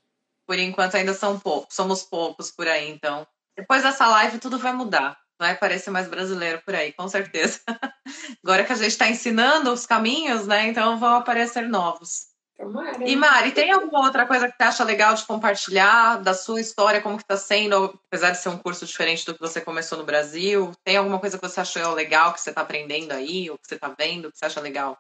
[0.47, 3.27] Por enquanto ainda são poucos, somos poucos por aí, então.
[3.57, 5.19] Depois dessa live tudo vai mudar.
[5.39, 7.61] Vai parecer mais brasileiro por aí, com certeza.
[8.45, 10.69] Agora que a gente está ensinando os caminhos, né?
[10.69, 12.33] Então vão aparecer novos.
[12.57, 13.09] Tomara.
[13.09, 17.01] E Mari, tem alguma outra coisa que você acha legal de compartilhar da sua história,
[17.01, 20.05] como que está sendo, apesar de ser um curso diferente do que você começou no
[20.05, 20.73] Brasil?
[20.85, 23.75] Tem alguma coisa que você achou legal que você está aprendendo aí, ou que você
[23.75, 24.97] está vendo, que você acha legal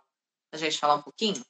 [0.52, 1.40] a gente falar um pouquinho?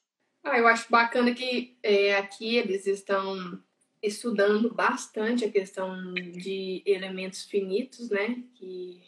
[0.43, 3.61] Ah, eu acho bacana que é, aqui eles estão
[4.01, 8.43] estudando bastante a questão de elementos finitos, né?
[8.55, 9.01] Que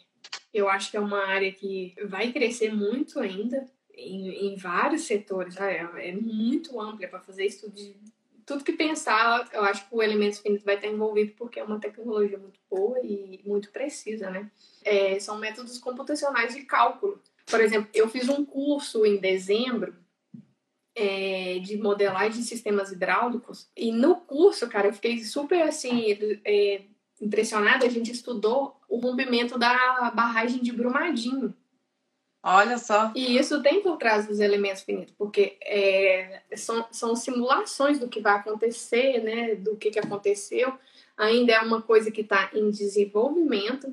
[0.52, 5.60] eu acho que é uma área que vai crescer muito ainda em, em vários setores.
[5.60, 7.94] Ah, é, é muito ampla para fazer estudo de
[8.46, 9.46] tudo que pensar.
[9.52, 12.98] Eu acho que o elementos finitos vai estar envolvido porque é uma tecnologia muito boa
[13.00, 14.50] e muito precisa, né?
[14.82, 17.20] É, são métodos computacionais de cálculo.
[17.44, 19.94] Por exemplo, eu fiz um curso em dezembro
[20.96, 23.68] é, de modelagem de sistemas hidráulicos.
[23.76, 26.82] E no curso, cara, eu fiquei super assim é,
[27.20, 27.84] impressionada.
[27.84, 31.54] A gente estudou o rompimento da barragem de Brumadinho.
[32.42, 33.12] Olha só.
[33.14, 38.20] E isso tem por trás dos elementos finitos, porque é, são, são simulações do que
[38.20, 39.54] vai acontecer, né?
[39.56, 40.72] Do que, que aconteceu.
[41.16, 43.92] Ainda é uma coisa que está em desenvolvimento.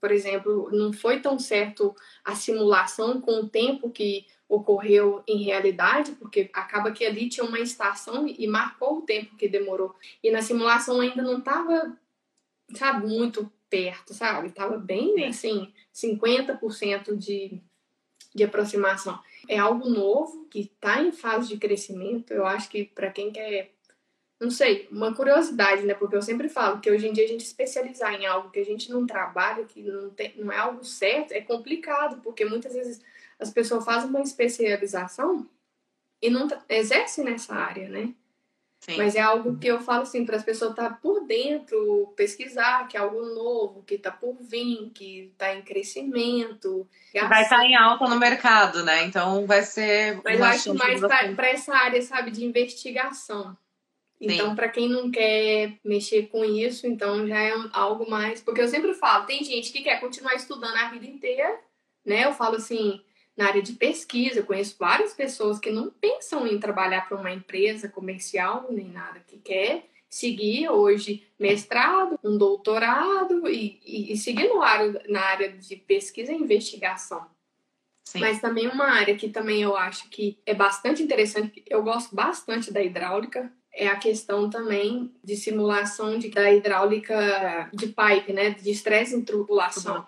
[0.00, 6.12] Por exemplo, não foi tão certo a simulação com o tempo que ocorreu em realidade,
[6.12, 9.94] porque acaba que ali tinha uma estação e marcou o tempo que demorou.
[10.22, 11.96] E na simulação ainda não estava,
[12.74, 14.48] sabe, muito perto, sabe?
[14.48, 17.62] Estava bem, assim, 50% de,
[18.34, 19.20] de aproximação.
[19.48, 22.32] É algo novo que está em fase de crescimento.
[22.32, 23.70] Eu acho que para quem quer
[24.40, 25.92] não sei, uma curiosidade, né?
[25.92, 28.64] Porque eu sempre falo que hoje em dia a gente especializar em algo que a
[28.64, 33.02] gente não trabalha, que não, tem, não é algo certo, é complicado, porque muitas vezes
[33.40, 35.48] as pessoas fazem uma especialização
[36.22, 38.14] e não exercem nessa área, né?
[38.80, 38.96] Sim.
[38.96, 42.88] Mas é algo que eu falo assim, para as pessoas estar tá por dentro, pesquisar,
[42.88, 46.88] que é algo novo, que está por vir, que está em crescimento.
[47.28, 49.04] Vai estar tá em alta no mercado, né?
[49.04, 50.18] Então vai ser.
[50.24, 53.54] Mas eu acho mais para essa área, sabe, de investigação.
[54.18, 58.42] Então, para quem não quer mexer com isso, então já é algo mais.
[58.42, 61.58] Porque eu sempre falo, tem gente que quer continuar estudando a vida inteira,
[62.04, 62.26] né?
[62.26, 63.02] Eu falo assim,
[63.36, 64.40] na área de pesquisa.
[64.40, 69.20] Eu conheço várias pessoas que não pensam em trabalhar para uma empresa comercial nem nada,
[69.26, 75.52] que quer seguir hoje mestrado, um doutorado e, e, e seguir no área, na área
[75.52, 77.24] de pesquisa e investigação.
[78.04, 78.18] Sim.
[78.18, 82.72] Mas também uma área que também eu acho que é bastante interessante, eu gosto bastante
[82.72, 88.68] da hidráulica, é a questão também de simulação de, da hidráulica de pipe, né, de
[88.68, 90.04] estresse em tubulação,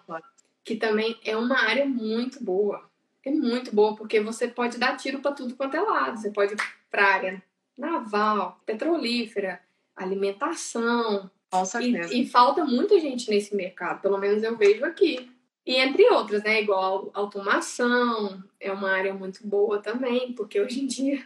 [0.64, 2.90] que também é uma área muito boa
[3.28, 6.18] é muito boa, porque você pode dar tiro para tudo quanto é lado.
[6.18, 6.58] Você pode ir
[6.90, 7.42] para área
[7.76, 9.60] naval, petrolífera,
[9.94, 11.30] alimentação.
[11.50, 12.12] Com certeza.
[12.12, 15.30] E, e, falta muita gente nesse mercado, pelo menos eu vejo aqui.
[15.64, 16.60] E entre outras, né?
[16.60, 21.24] Igual automação, é uma área muito boa também, porque hoje em dia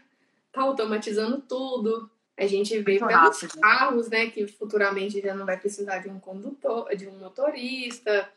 [0.53, 2.11] tá automatizando tudo.
[2.37, 3.61] A gente vê muito pelos rápido.
[3.61, 4.29] carros, né?
[4.29, 8.31] Que futuramente já não vai precisar de um condutor, de um motorista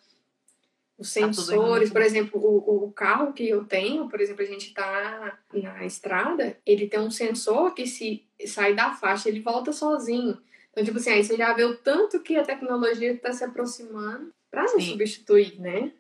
[1.00, 4.68] os tá sensores, por exemplo, o, o carro que eu tenho, por exemplo, a gente
[4.68, 10.38] está na estrada, ele tem um sensor que se sai da faixa, ele volta sozinho.
[10.72, 14.34] Então, tipo assim, aí você já vê o tanto que a tecnologia está se aproximando
[14.52, 15.94] para nos substituir, né?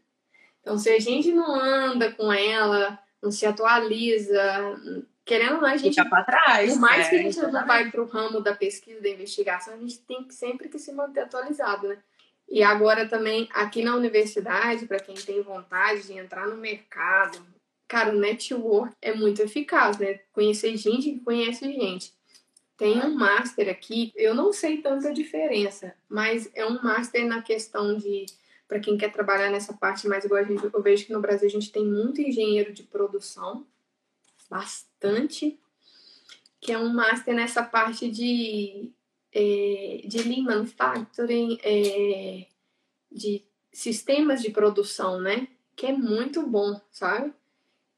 [0.60, 4.42] Então, se a gente não anda com ela, não se atualiza,
[5.24, 5.96] querendo ou não, a gente.
[5.96, 6.74] Fica para trás.
[6.74, 9.74] Por mais é, que a gente não vai para o ramo da pesquisa, da investigação,
[9.74, 11.98] a gente tem sempre que se manter atualizado, né?
[12.50, 17.40] E agora também aqui na universidade, para quem tem vontade de entrar no mercado,
[17.88, 20.20] cara, o network é muito eficaz, né?
[20.34, 22.12] Conhecer gente que conhece gente.
[22.76, 27.98] Tem um master aqui, eu não sei tanta diferença, mas é um master na questão
[27.98, 28.26] de
[28.70, 31.48] para quem quer trabalhar nessa parte mais igual a gente, eu vejo que no Brasil
[31.48, 33.66] a gente tem muito engenheiro de produção,
[34.48, 35.60] bastante,
[36.62, 38.92] que é um master nessa parte de
[39.34, 42.48] é, de Lean Manufacturing, é,
[43.12, 45.48] de sistemas de produção, né?
[45.76, 47.34] Que é muito bom, sabe?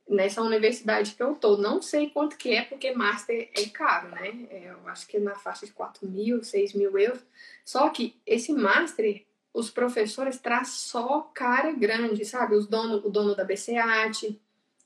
[0.08, 1.58] Nessa universidade que eu tô.
[1.58, 4.48] Não sei quanto que é, porque Master é caro, né?
[4.50, 7.24] É, eu acho que é na faixa de 4 mil, 6 mil euros.
[7.64, 12.56] Só que esse Master, os professores trazem só cara grande, sabe?
[12.56, 14.40] Os dono, o dono da BCAT,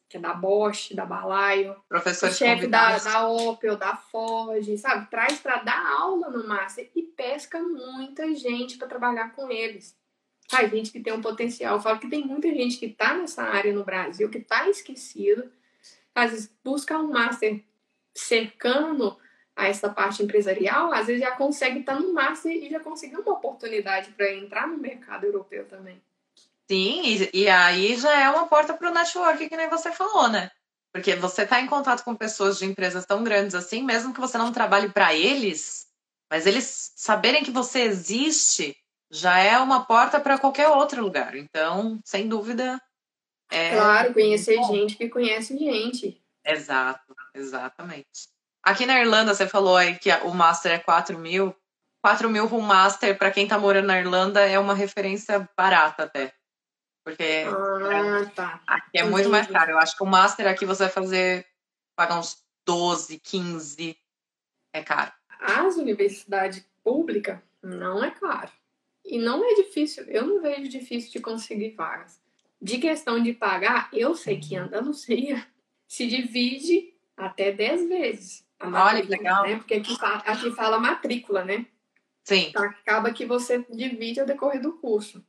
[0.08, 5.10] que é da Bosch, da Balaio, Professor chefe da, da Opel, da Ford, sabe?
[5.10, 9.98] Traz para dar aula no Master e pesca muita gente para trabalhar com eles.
[10.52, 11.76] a gente que tem um potencial.
[11.76, 15.52] Eu falo que tem muita gente que está nessa área no Brasil, que está esquecido,
[16.14, 17.64] às vezes busca um master
[18.14, 19.18] cercano
[19.56, 23.34] a essa parte empresarial, às vezes já consegue estar no master e já conseguiu uma
[23.34, 26.02] oportunidade para entrar no mercado europeu também.
[26.70, 30.28] Sim, e, e aí já é uma porta para o network, que nem você falou,
[30.28, 30.50] né?
[30.92, 34.38] Porque você está em contato com pessoas de empresas tão grandes assim, mesmo que você
[34.38, 35.88] não trabalhe para eles,
[36.32, 38.76] mas eles saberem que você existe
[39.12, 41.36] já é uma porta para qualquer outro lugar.
[41.36, 42.82] Então, sem dúvida.
[43.52, 46.22] É claro, conhecer gente que conhece gente.
[46.44, 48.30] Exato, exatamente.
[48.64, 51.56] Aqui na Irlanda, você falou aí que o Master é 4 mil.
[52.04, 56.04] 4 mil para um Master, para quem está morando na Irlanda, é uma referência barata
[56.04, 56.34] até.
[57.06, 58.62] Porque ah, tá.
[58.66, 59.12] aqui é Entendi.
[59.12, 59.70] muito mais caro.
[59.70, 61.46] Eu acho que o Master aqui você vai fazer,
[61.96, 63.96] pagar uns 12, 15.
[64.74, 65.12] É caro.
[65.40, 68.52] As universidades públicas não é caro.
[69.06, 72.20] E não é difícil, eu não vejo difícil de conseguir vagas.
[72.60, 75.46] De questão de pagar, eu sei que Andalucia
[75.88, 78.44] se divide até 10 vezes.
[78.60, 79.44] Olha que legal.
[79.44, 79.58] Né?
[79.58, 81.68] Porque aqui, aqui fala matrícula, né?
[82.24, 82.48] Sim.
[82.50, 85.24] Então, acaba que você divide ao decorrer do curso.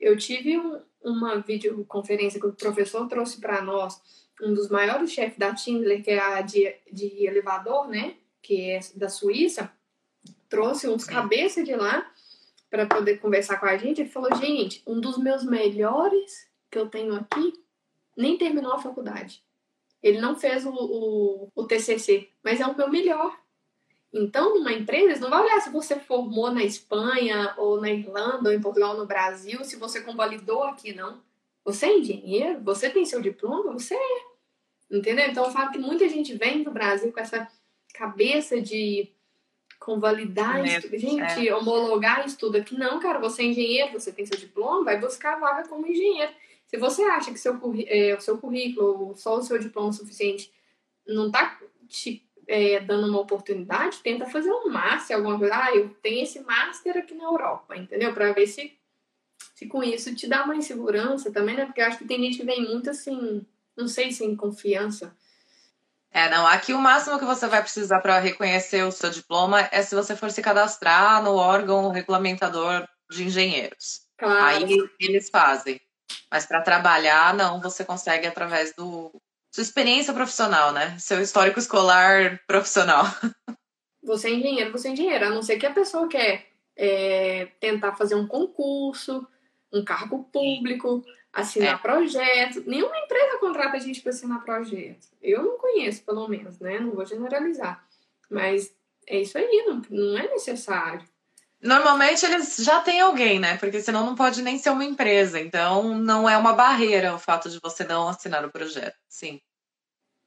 [0.00, 4.00] Eu tive um, uma videoconferência que o professor trouxe para nós,
[4.42, 8.14] um dos maiores chefes da Tindler, que é a de, de elevador, né?
[8.42, 9.70] Que é da Suíça,
[10.48, 12.10] trouxe uns cabeças de lá
[12.70, 16.88] para poder conversar com a gente, ele falou: gente, um dos meus melhores que eu
[16.88, 17.52] tenho aqui
[18.16, 19.42] nem terminou a faculdade.
[20.02, 23.36] Ele não fez o, o, o TCC, mas é o meu melhor.
[24.12, 28.48] Então, numa empresa, eles não vai olhar se você formou na Espanha, ou na Irlanda,
[28.48, 31.22] ou em Portugal, no Brasil, se você convalidou aqui, não.
[31.64, 34.30] Você é engenheiro, você tem seu diploma, você é.
[34.90, 35.26] Entendeu?
[35.26, 37.46] Então, eu falo que muita gente vem do Brasil com essa
[37.94, 39.12] cabeça de
[39.78, 40.98] convalidar, é, estudo.
[40.98, 41.54] gente, é.
[41.54, 42.76] homologar estudo aqui.
[42.76, 46.32] Não, cara, você é engenheiro, você tem seu diploma, vai buscar vaga como engenheiro.
[46.66, 50.52] Se você acha que seu, é, o seu currículo, só o seu diploma suficiente,
[51.06, 51.58] não está
[51.88, 55.54] te é, dando uma oportunidade, tenta fazer um master, alguma coisa.
[55.54, 58.12] Ah, eu tenho esse master aqui na Europa, entendeu?
[58.12, 58.76] Para ver se,
[59.54, 61.64] se com isso te dá uma insegurança também, né?
[61.64, 63.46] Porque eu acho que tem gente que vem muito assim,
[63.76, 65.14] não sei, sem confiança
[66.12, 66.46] é, não.
[66.46, 70.16] Aqui o máximo que você vai precisar para reconhecer o seu diploma é se você
[70.16, 74.02] for se cadastrar no órgão regulamentador de engenheiros.
[74.18, 74.44] Claro.
[74.44, 75.80] Aí eles fazem.
[76.30, 79.12] Mas para trabalhar, não, você consegue através do
[79.50, 80.96] sua experiência profissional, né?
[80.98, 83.04] Seu histórico escolar profissional.
[84.02, 87.94] Você é engenheiro, você é engenheiro, a não ser que a pessoa quer é, tentar
[87.94, 89.26] fazer um concurso,
[89.72, 91.78] um cargo público, assinar é.
[91.78, 92.62] projeto.
[92.66, 95.06] Nenhuma empresa contrata a gente para assinar projeto.
[95.20, 96.78] Eu não conheço, pelo menos, né?
[96.80, 97.84] Não vou generalizar.
[98.30, 98.74] Mas
[99.06, 101.04] é isso aí, não, não é necessário.
[101.62, 103.58] Normalmente eles já têm alguém, né?
[103.58, 105.38] Porque senão não pode nem ser uma empresa.
[105.38, 108.96] Então não é uma barreira o fato de você não assinar o projeto.
[109.08, 109.40] Sim.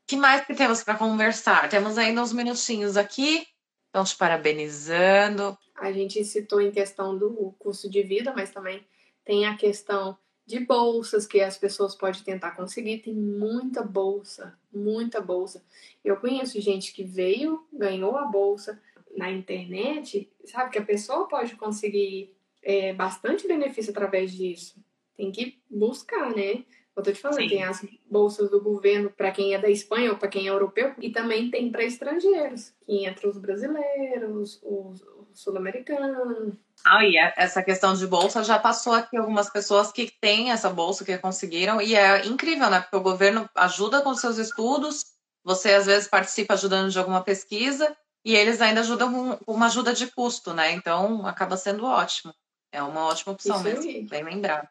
[0.05, 1.69] Que mais que temos para conversar?
[1.69, 3.47] Temos ainda uns minutinhos aqui.
[3.87, 5.57] Estão te parabenizando.
[5.75, 8.85] A gente citou em questão do custo de vida, mas também
[9.25, 12.99] tem a questão de bolsas que as pessoas podem tentar conseguir.
[12.99, 15.63] Tem muita bolsa, muita bolsa.
[16.03, 18.79] Eu conheço gente que veio, ganhou a bolsa
[19.15, 20.71] na internet, sabe?
[20.71, 24.75] Que a pessoa pode conseguir é, bastante benefício através disso.
[25.15, 26.63] Tem que buscar, né?
[26.95, 27.49] Eu tô te falando, Sim.
[27.49, 30.93] tem as bolsas do governo para quem é da Espanha ou para quem é europeu,
[30.99, 35.03] e também tem para estrangeiros, que entra os brasileiros, os, os
[35.33, 36.55] sul-americanos,
[36.85, 40.69] ah, e é, essa questão de bolsa já passou aqui algumas pessoas que têm essa
[40.69, 42.81] bolsa, que conseguiram, e é incrível, né?
[42.81, 45.05] Porque o governo ajuda com seus estudos,
[45.43, 49.93] você às vezes participa ajudando de alguma pesquisa, e eles ainda ajudam com uma ajuda
[49.93, 50.71] de custo, né?
[50.71, 52.33] Então acaba sendo ótimo.
[52.71, 54.03] É uma ótima opção Isso mesmo, aí.
[54.03, 54.67] bem lembrado.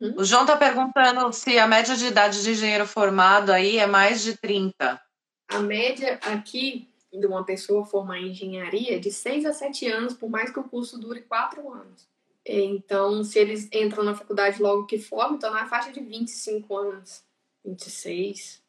[0.00, 0.14] Hum?
[0.18, 4.22] O João está perguntando se a média de idade de engenheiro formado aí é mais
[4.22, 5.00] de 30.
[5.48, 10.28] A média aqui de uma pessoa formar em engenharia de 6 a 7 anos, por
[10.28, 12.06] mais que o curso dure 4 anos.
[12.44, 17.24] Então, se eles entram na faculdade logo que formam, então na faixa de 25 anos,
[17.64, 18.62] 26.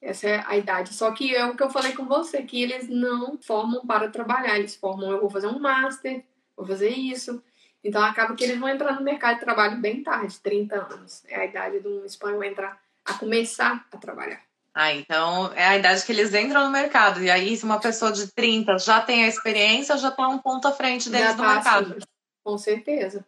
[0.00, 0.94] Essa é a idade.
[0.94, 4.58] Só que é o que eu falei com você, que eles não formam para trabalhar,
[4.58, 6.24] eles formam, eu vou fazer um master,
[6.56, 7.42] vou fazer isso.
[7.82, 11.24] Então acaba que eles vão entrar no mercado de trabalho bem tarde, 30 anos.
[11.26, 14.42] É a idade de um espanhol entrar a começar a trabalhar.
[14.74, 17.22] Ah, então é a idade que eles entram no mercado.
[17.22, 20.68] E aí, se uma pessoa de 30 já tem a experiência, já está um ponto
[20.68, 21.92] à frente deles no tá, mercado.
[21.92, 22.06] Assim,
[22.44, 23.24] com certeza.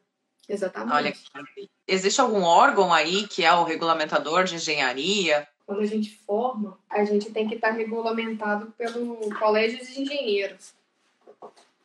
[0.46, 0.94] Exatamente.
[0.94, 1.14] Olha,
[1.86, 5.48] existe algum órgão aí que é o regulamentador de engenharia?
[5.68, 10.72] Quando a gente forma, a gente tem que estar regulamentado pelo Colégio de Engenheiros.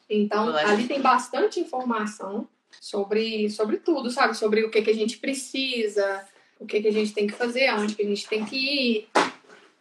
[0.09, 0.69] Então, Colégio.
[0.69, 2.47] ali tem bastante informação
[2.79, 4.38] sobre, sobre tudo, sabe?
[4.38, 6.25] Sobre o que, que a gente precisa,
[6.57, 9.09] o que, que a gente tem que fazer, aonde que a gente tem que ir,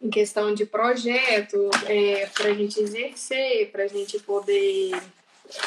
[0.01, 5.01] em questão de projeto, é, para a gente exercer, para a gente poder.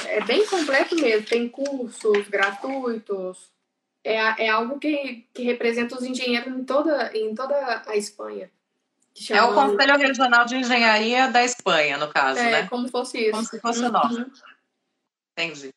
[0.08, 3.48] É bem completo mesmo, tem cursos gratuitos,
[4.06, 8.48] é, é algo que, que representa os engenheiros em toda, em toda a Espanha.
[9.30, 12.66] É o Conselho Regional de Engenharia da Espanha, no caso, é, né?
[12.68, 13.30] como se fosse isso.
[13.32, 14.18] Como se fosse o nosso.
[14.18, 14.30] Uhum.
[15.32, 15.74] Entendi.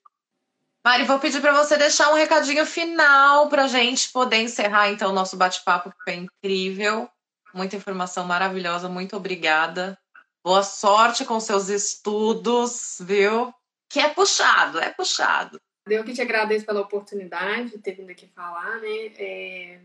[0.85, 5.09] Mari, vou pedir para você deixar um recadinho final para a gente poder encerrar então
[5.09, 7.09] o nosso bate-papo, que foi incrível.
[7.53, 9.97] Muita informação maravilhosa, muito obrigada.
[10.43, 13.53] Boa sorte com seus estudos, viu?
[13.89, 15.59] Que é puxado, é puxado.
[15.91, 19.11] Eu que te agradeço pela oportunidade de ter vindo aqui falar, né?
[19.17, 19.79] É,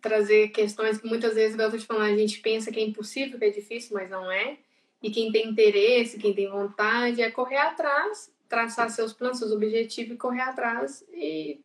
[0.00, 3.38] trazer questões que muitas vezes, eu tô te falando, a gente pensa que é impossível,
[3.38, 4.58] que é difícil, mas não é.
[5.02, 10.14] E quem tem interesse, quem tem vontade, é correr atrás traçar seus planos, seus objetivos
[10.14, 11.60] e correr atrás e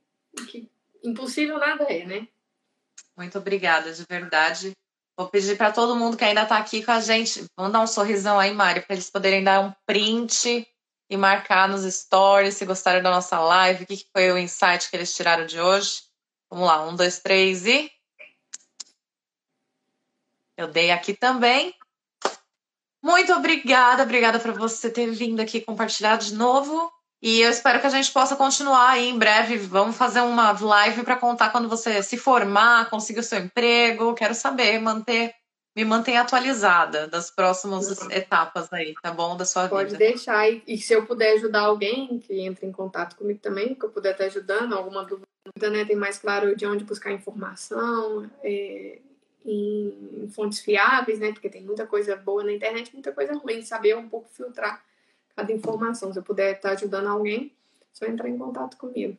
[0.49, 0.69] que
[1.03, 2.28] impossível nada é, né?
[3.15, 4.71] Muito obrigada, de verdade.
[5.17, 7.88] Vou pedir para todo mundo que ainda está aqui com a gente, vamos dar um
[7.88, 10.67] sorrisão aí, Mário, para eles poderem dar um print
[11.14, 14.95] e marcar nos stories se gostaram da nossa live, o que foi o insight que
[14.95, 16.01] eles tiraram de hoje.
[16.49, 17.91] Vamos lá, um, dois, três e.
[20.57, 21.76] Eu dei aqui também.
[22.99, 26.91] Muito obrigada, obrigada por você ter vindo aqui compartilhar de novo.
[27.22, 29.57] E eu espero que a gente possa continuar aí em breve.
[29.57, 34.16] Vamos fazer uma live para contar quando você se formar, conseguir o seu emprego.
[34.16, 35.32] Quero saber, manter,
[35.76, 39.36] me manter atualizada das próximas etapas aí, tá bom?
[39.36, 39.97] Da sua Pode vida.
[39.97, 40.47] Pode deixar.
[40.49, 44.11] E, se eu puder ajudar alguém que entre em contato comigo também, que eu puder
[44.11, 45.86] estar ajudando, alguma dúvida, né?
[45.86, 48.30] Tem mais claro de onde buscar informação.
[48.43, 48.99] É
[49.45, 51.32] em, fontes fiáveis, né?
[51.32, 53.61] Porque tem muita coisa boa na internet, muita coisa ruim.
[53.61, 54.84] Saber um pouco filtrar
[55.36, 56.11] cada informação.
[56.11, 57.53] Se eu puder estar ajudando alguém,
[57.91, 59.17] só entrar em contato comigo.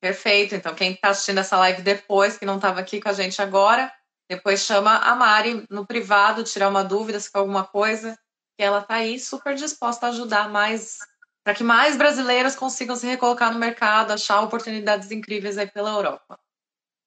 [0.00, 0.54] Perfeito.
[0.54, 3.92] Então, quem está assistindo essa live depois, que não estava aqui com a gente agora,
[4.28, 8.18] depois chama a Mari no privado, tirar uma dúvida se for alguma coisa,
[8.56, 10.98] que ela está aí super disposta a ajudar mais,
[11.44, 16.38] para que mais brasileiros consigam se recolocar no mercado, achar oportunidades incríveis aí pela Europa.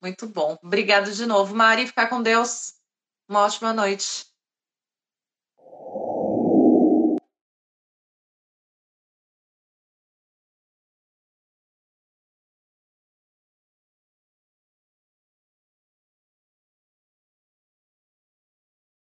[0.01, 0.57] Muito bom.
[0.63, 1.85] Obrigada de novo, Mari.
[1.85, 2.73] Ficar com Deus.
[3.29, 4.30] Uma ótima noite.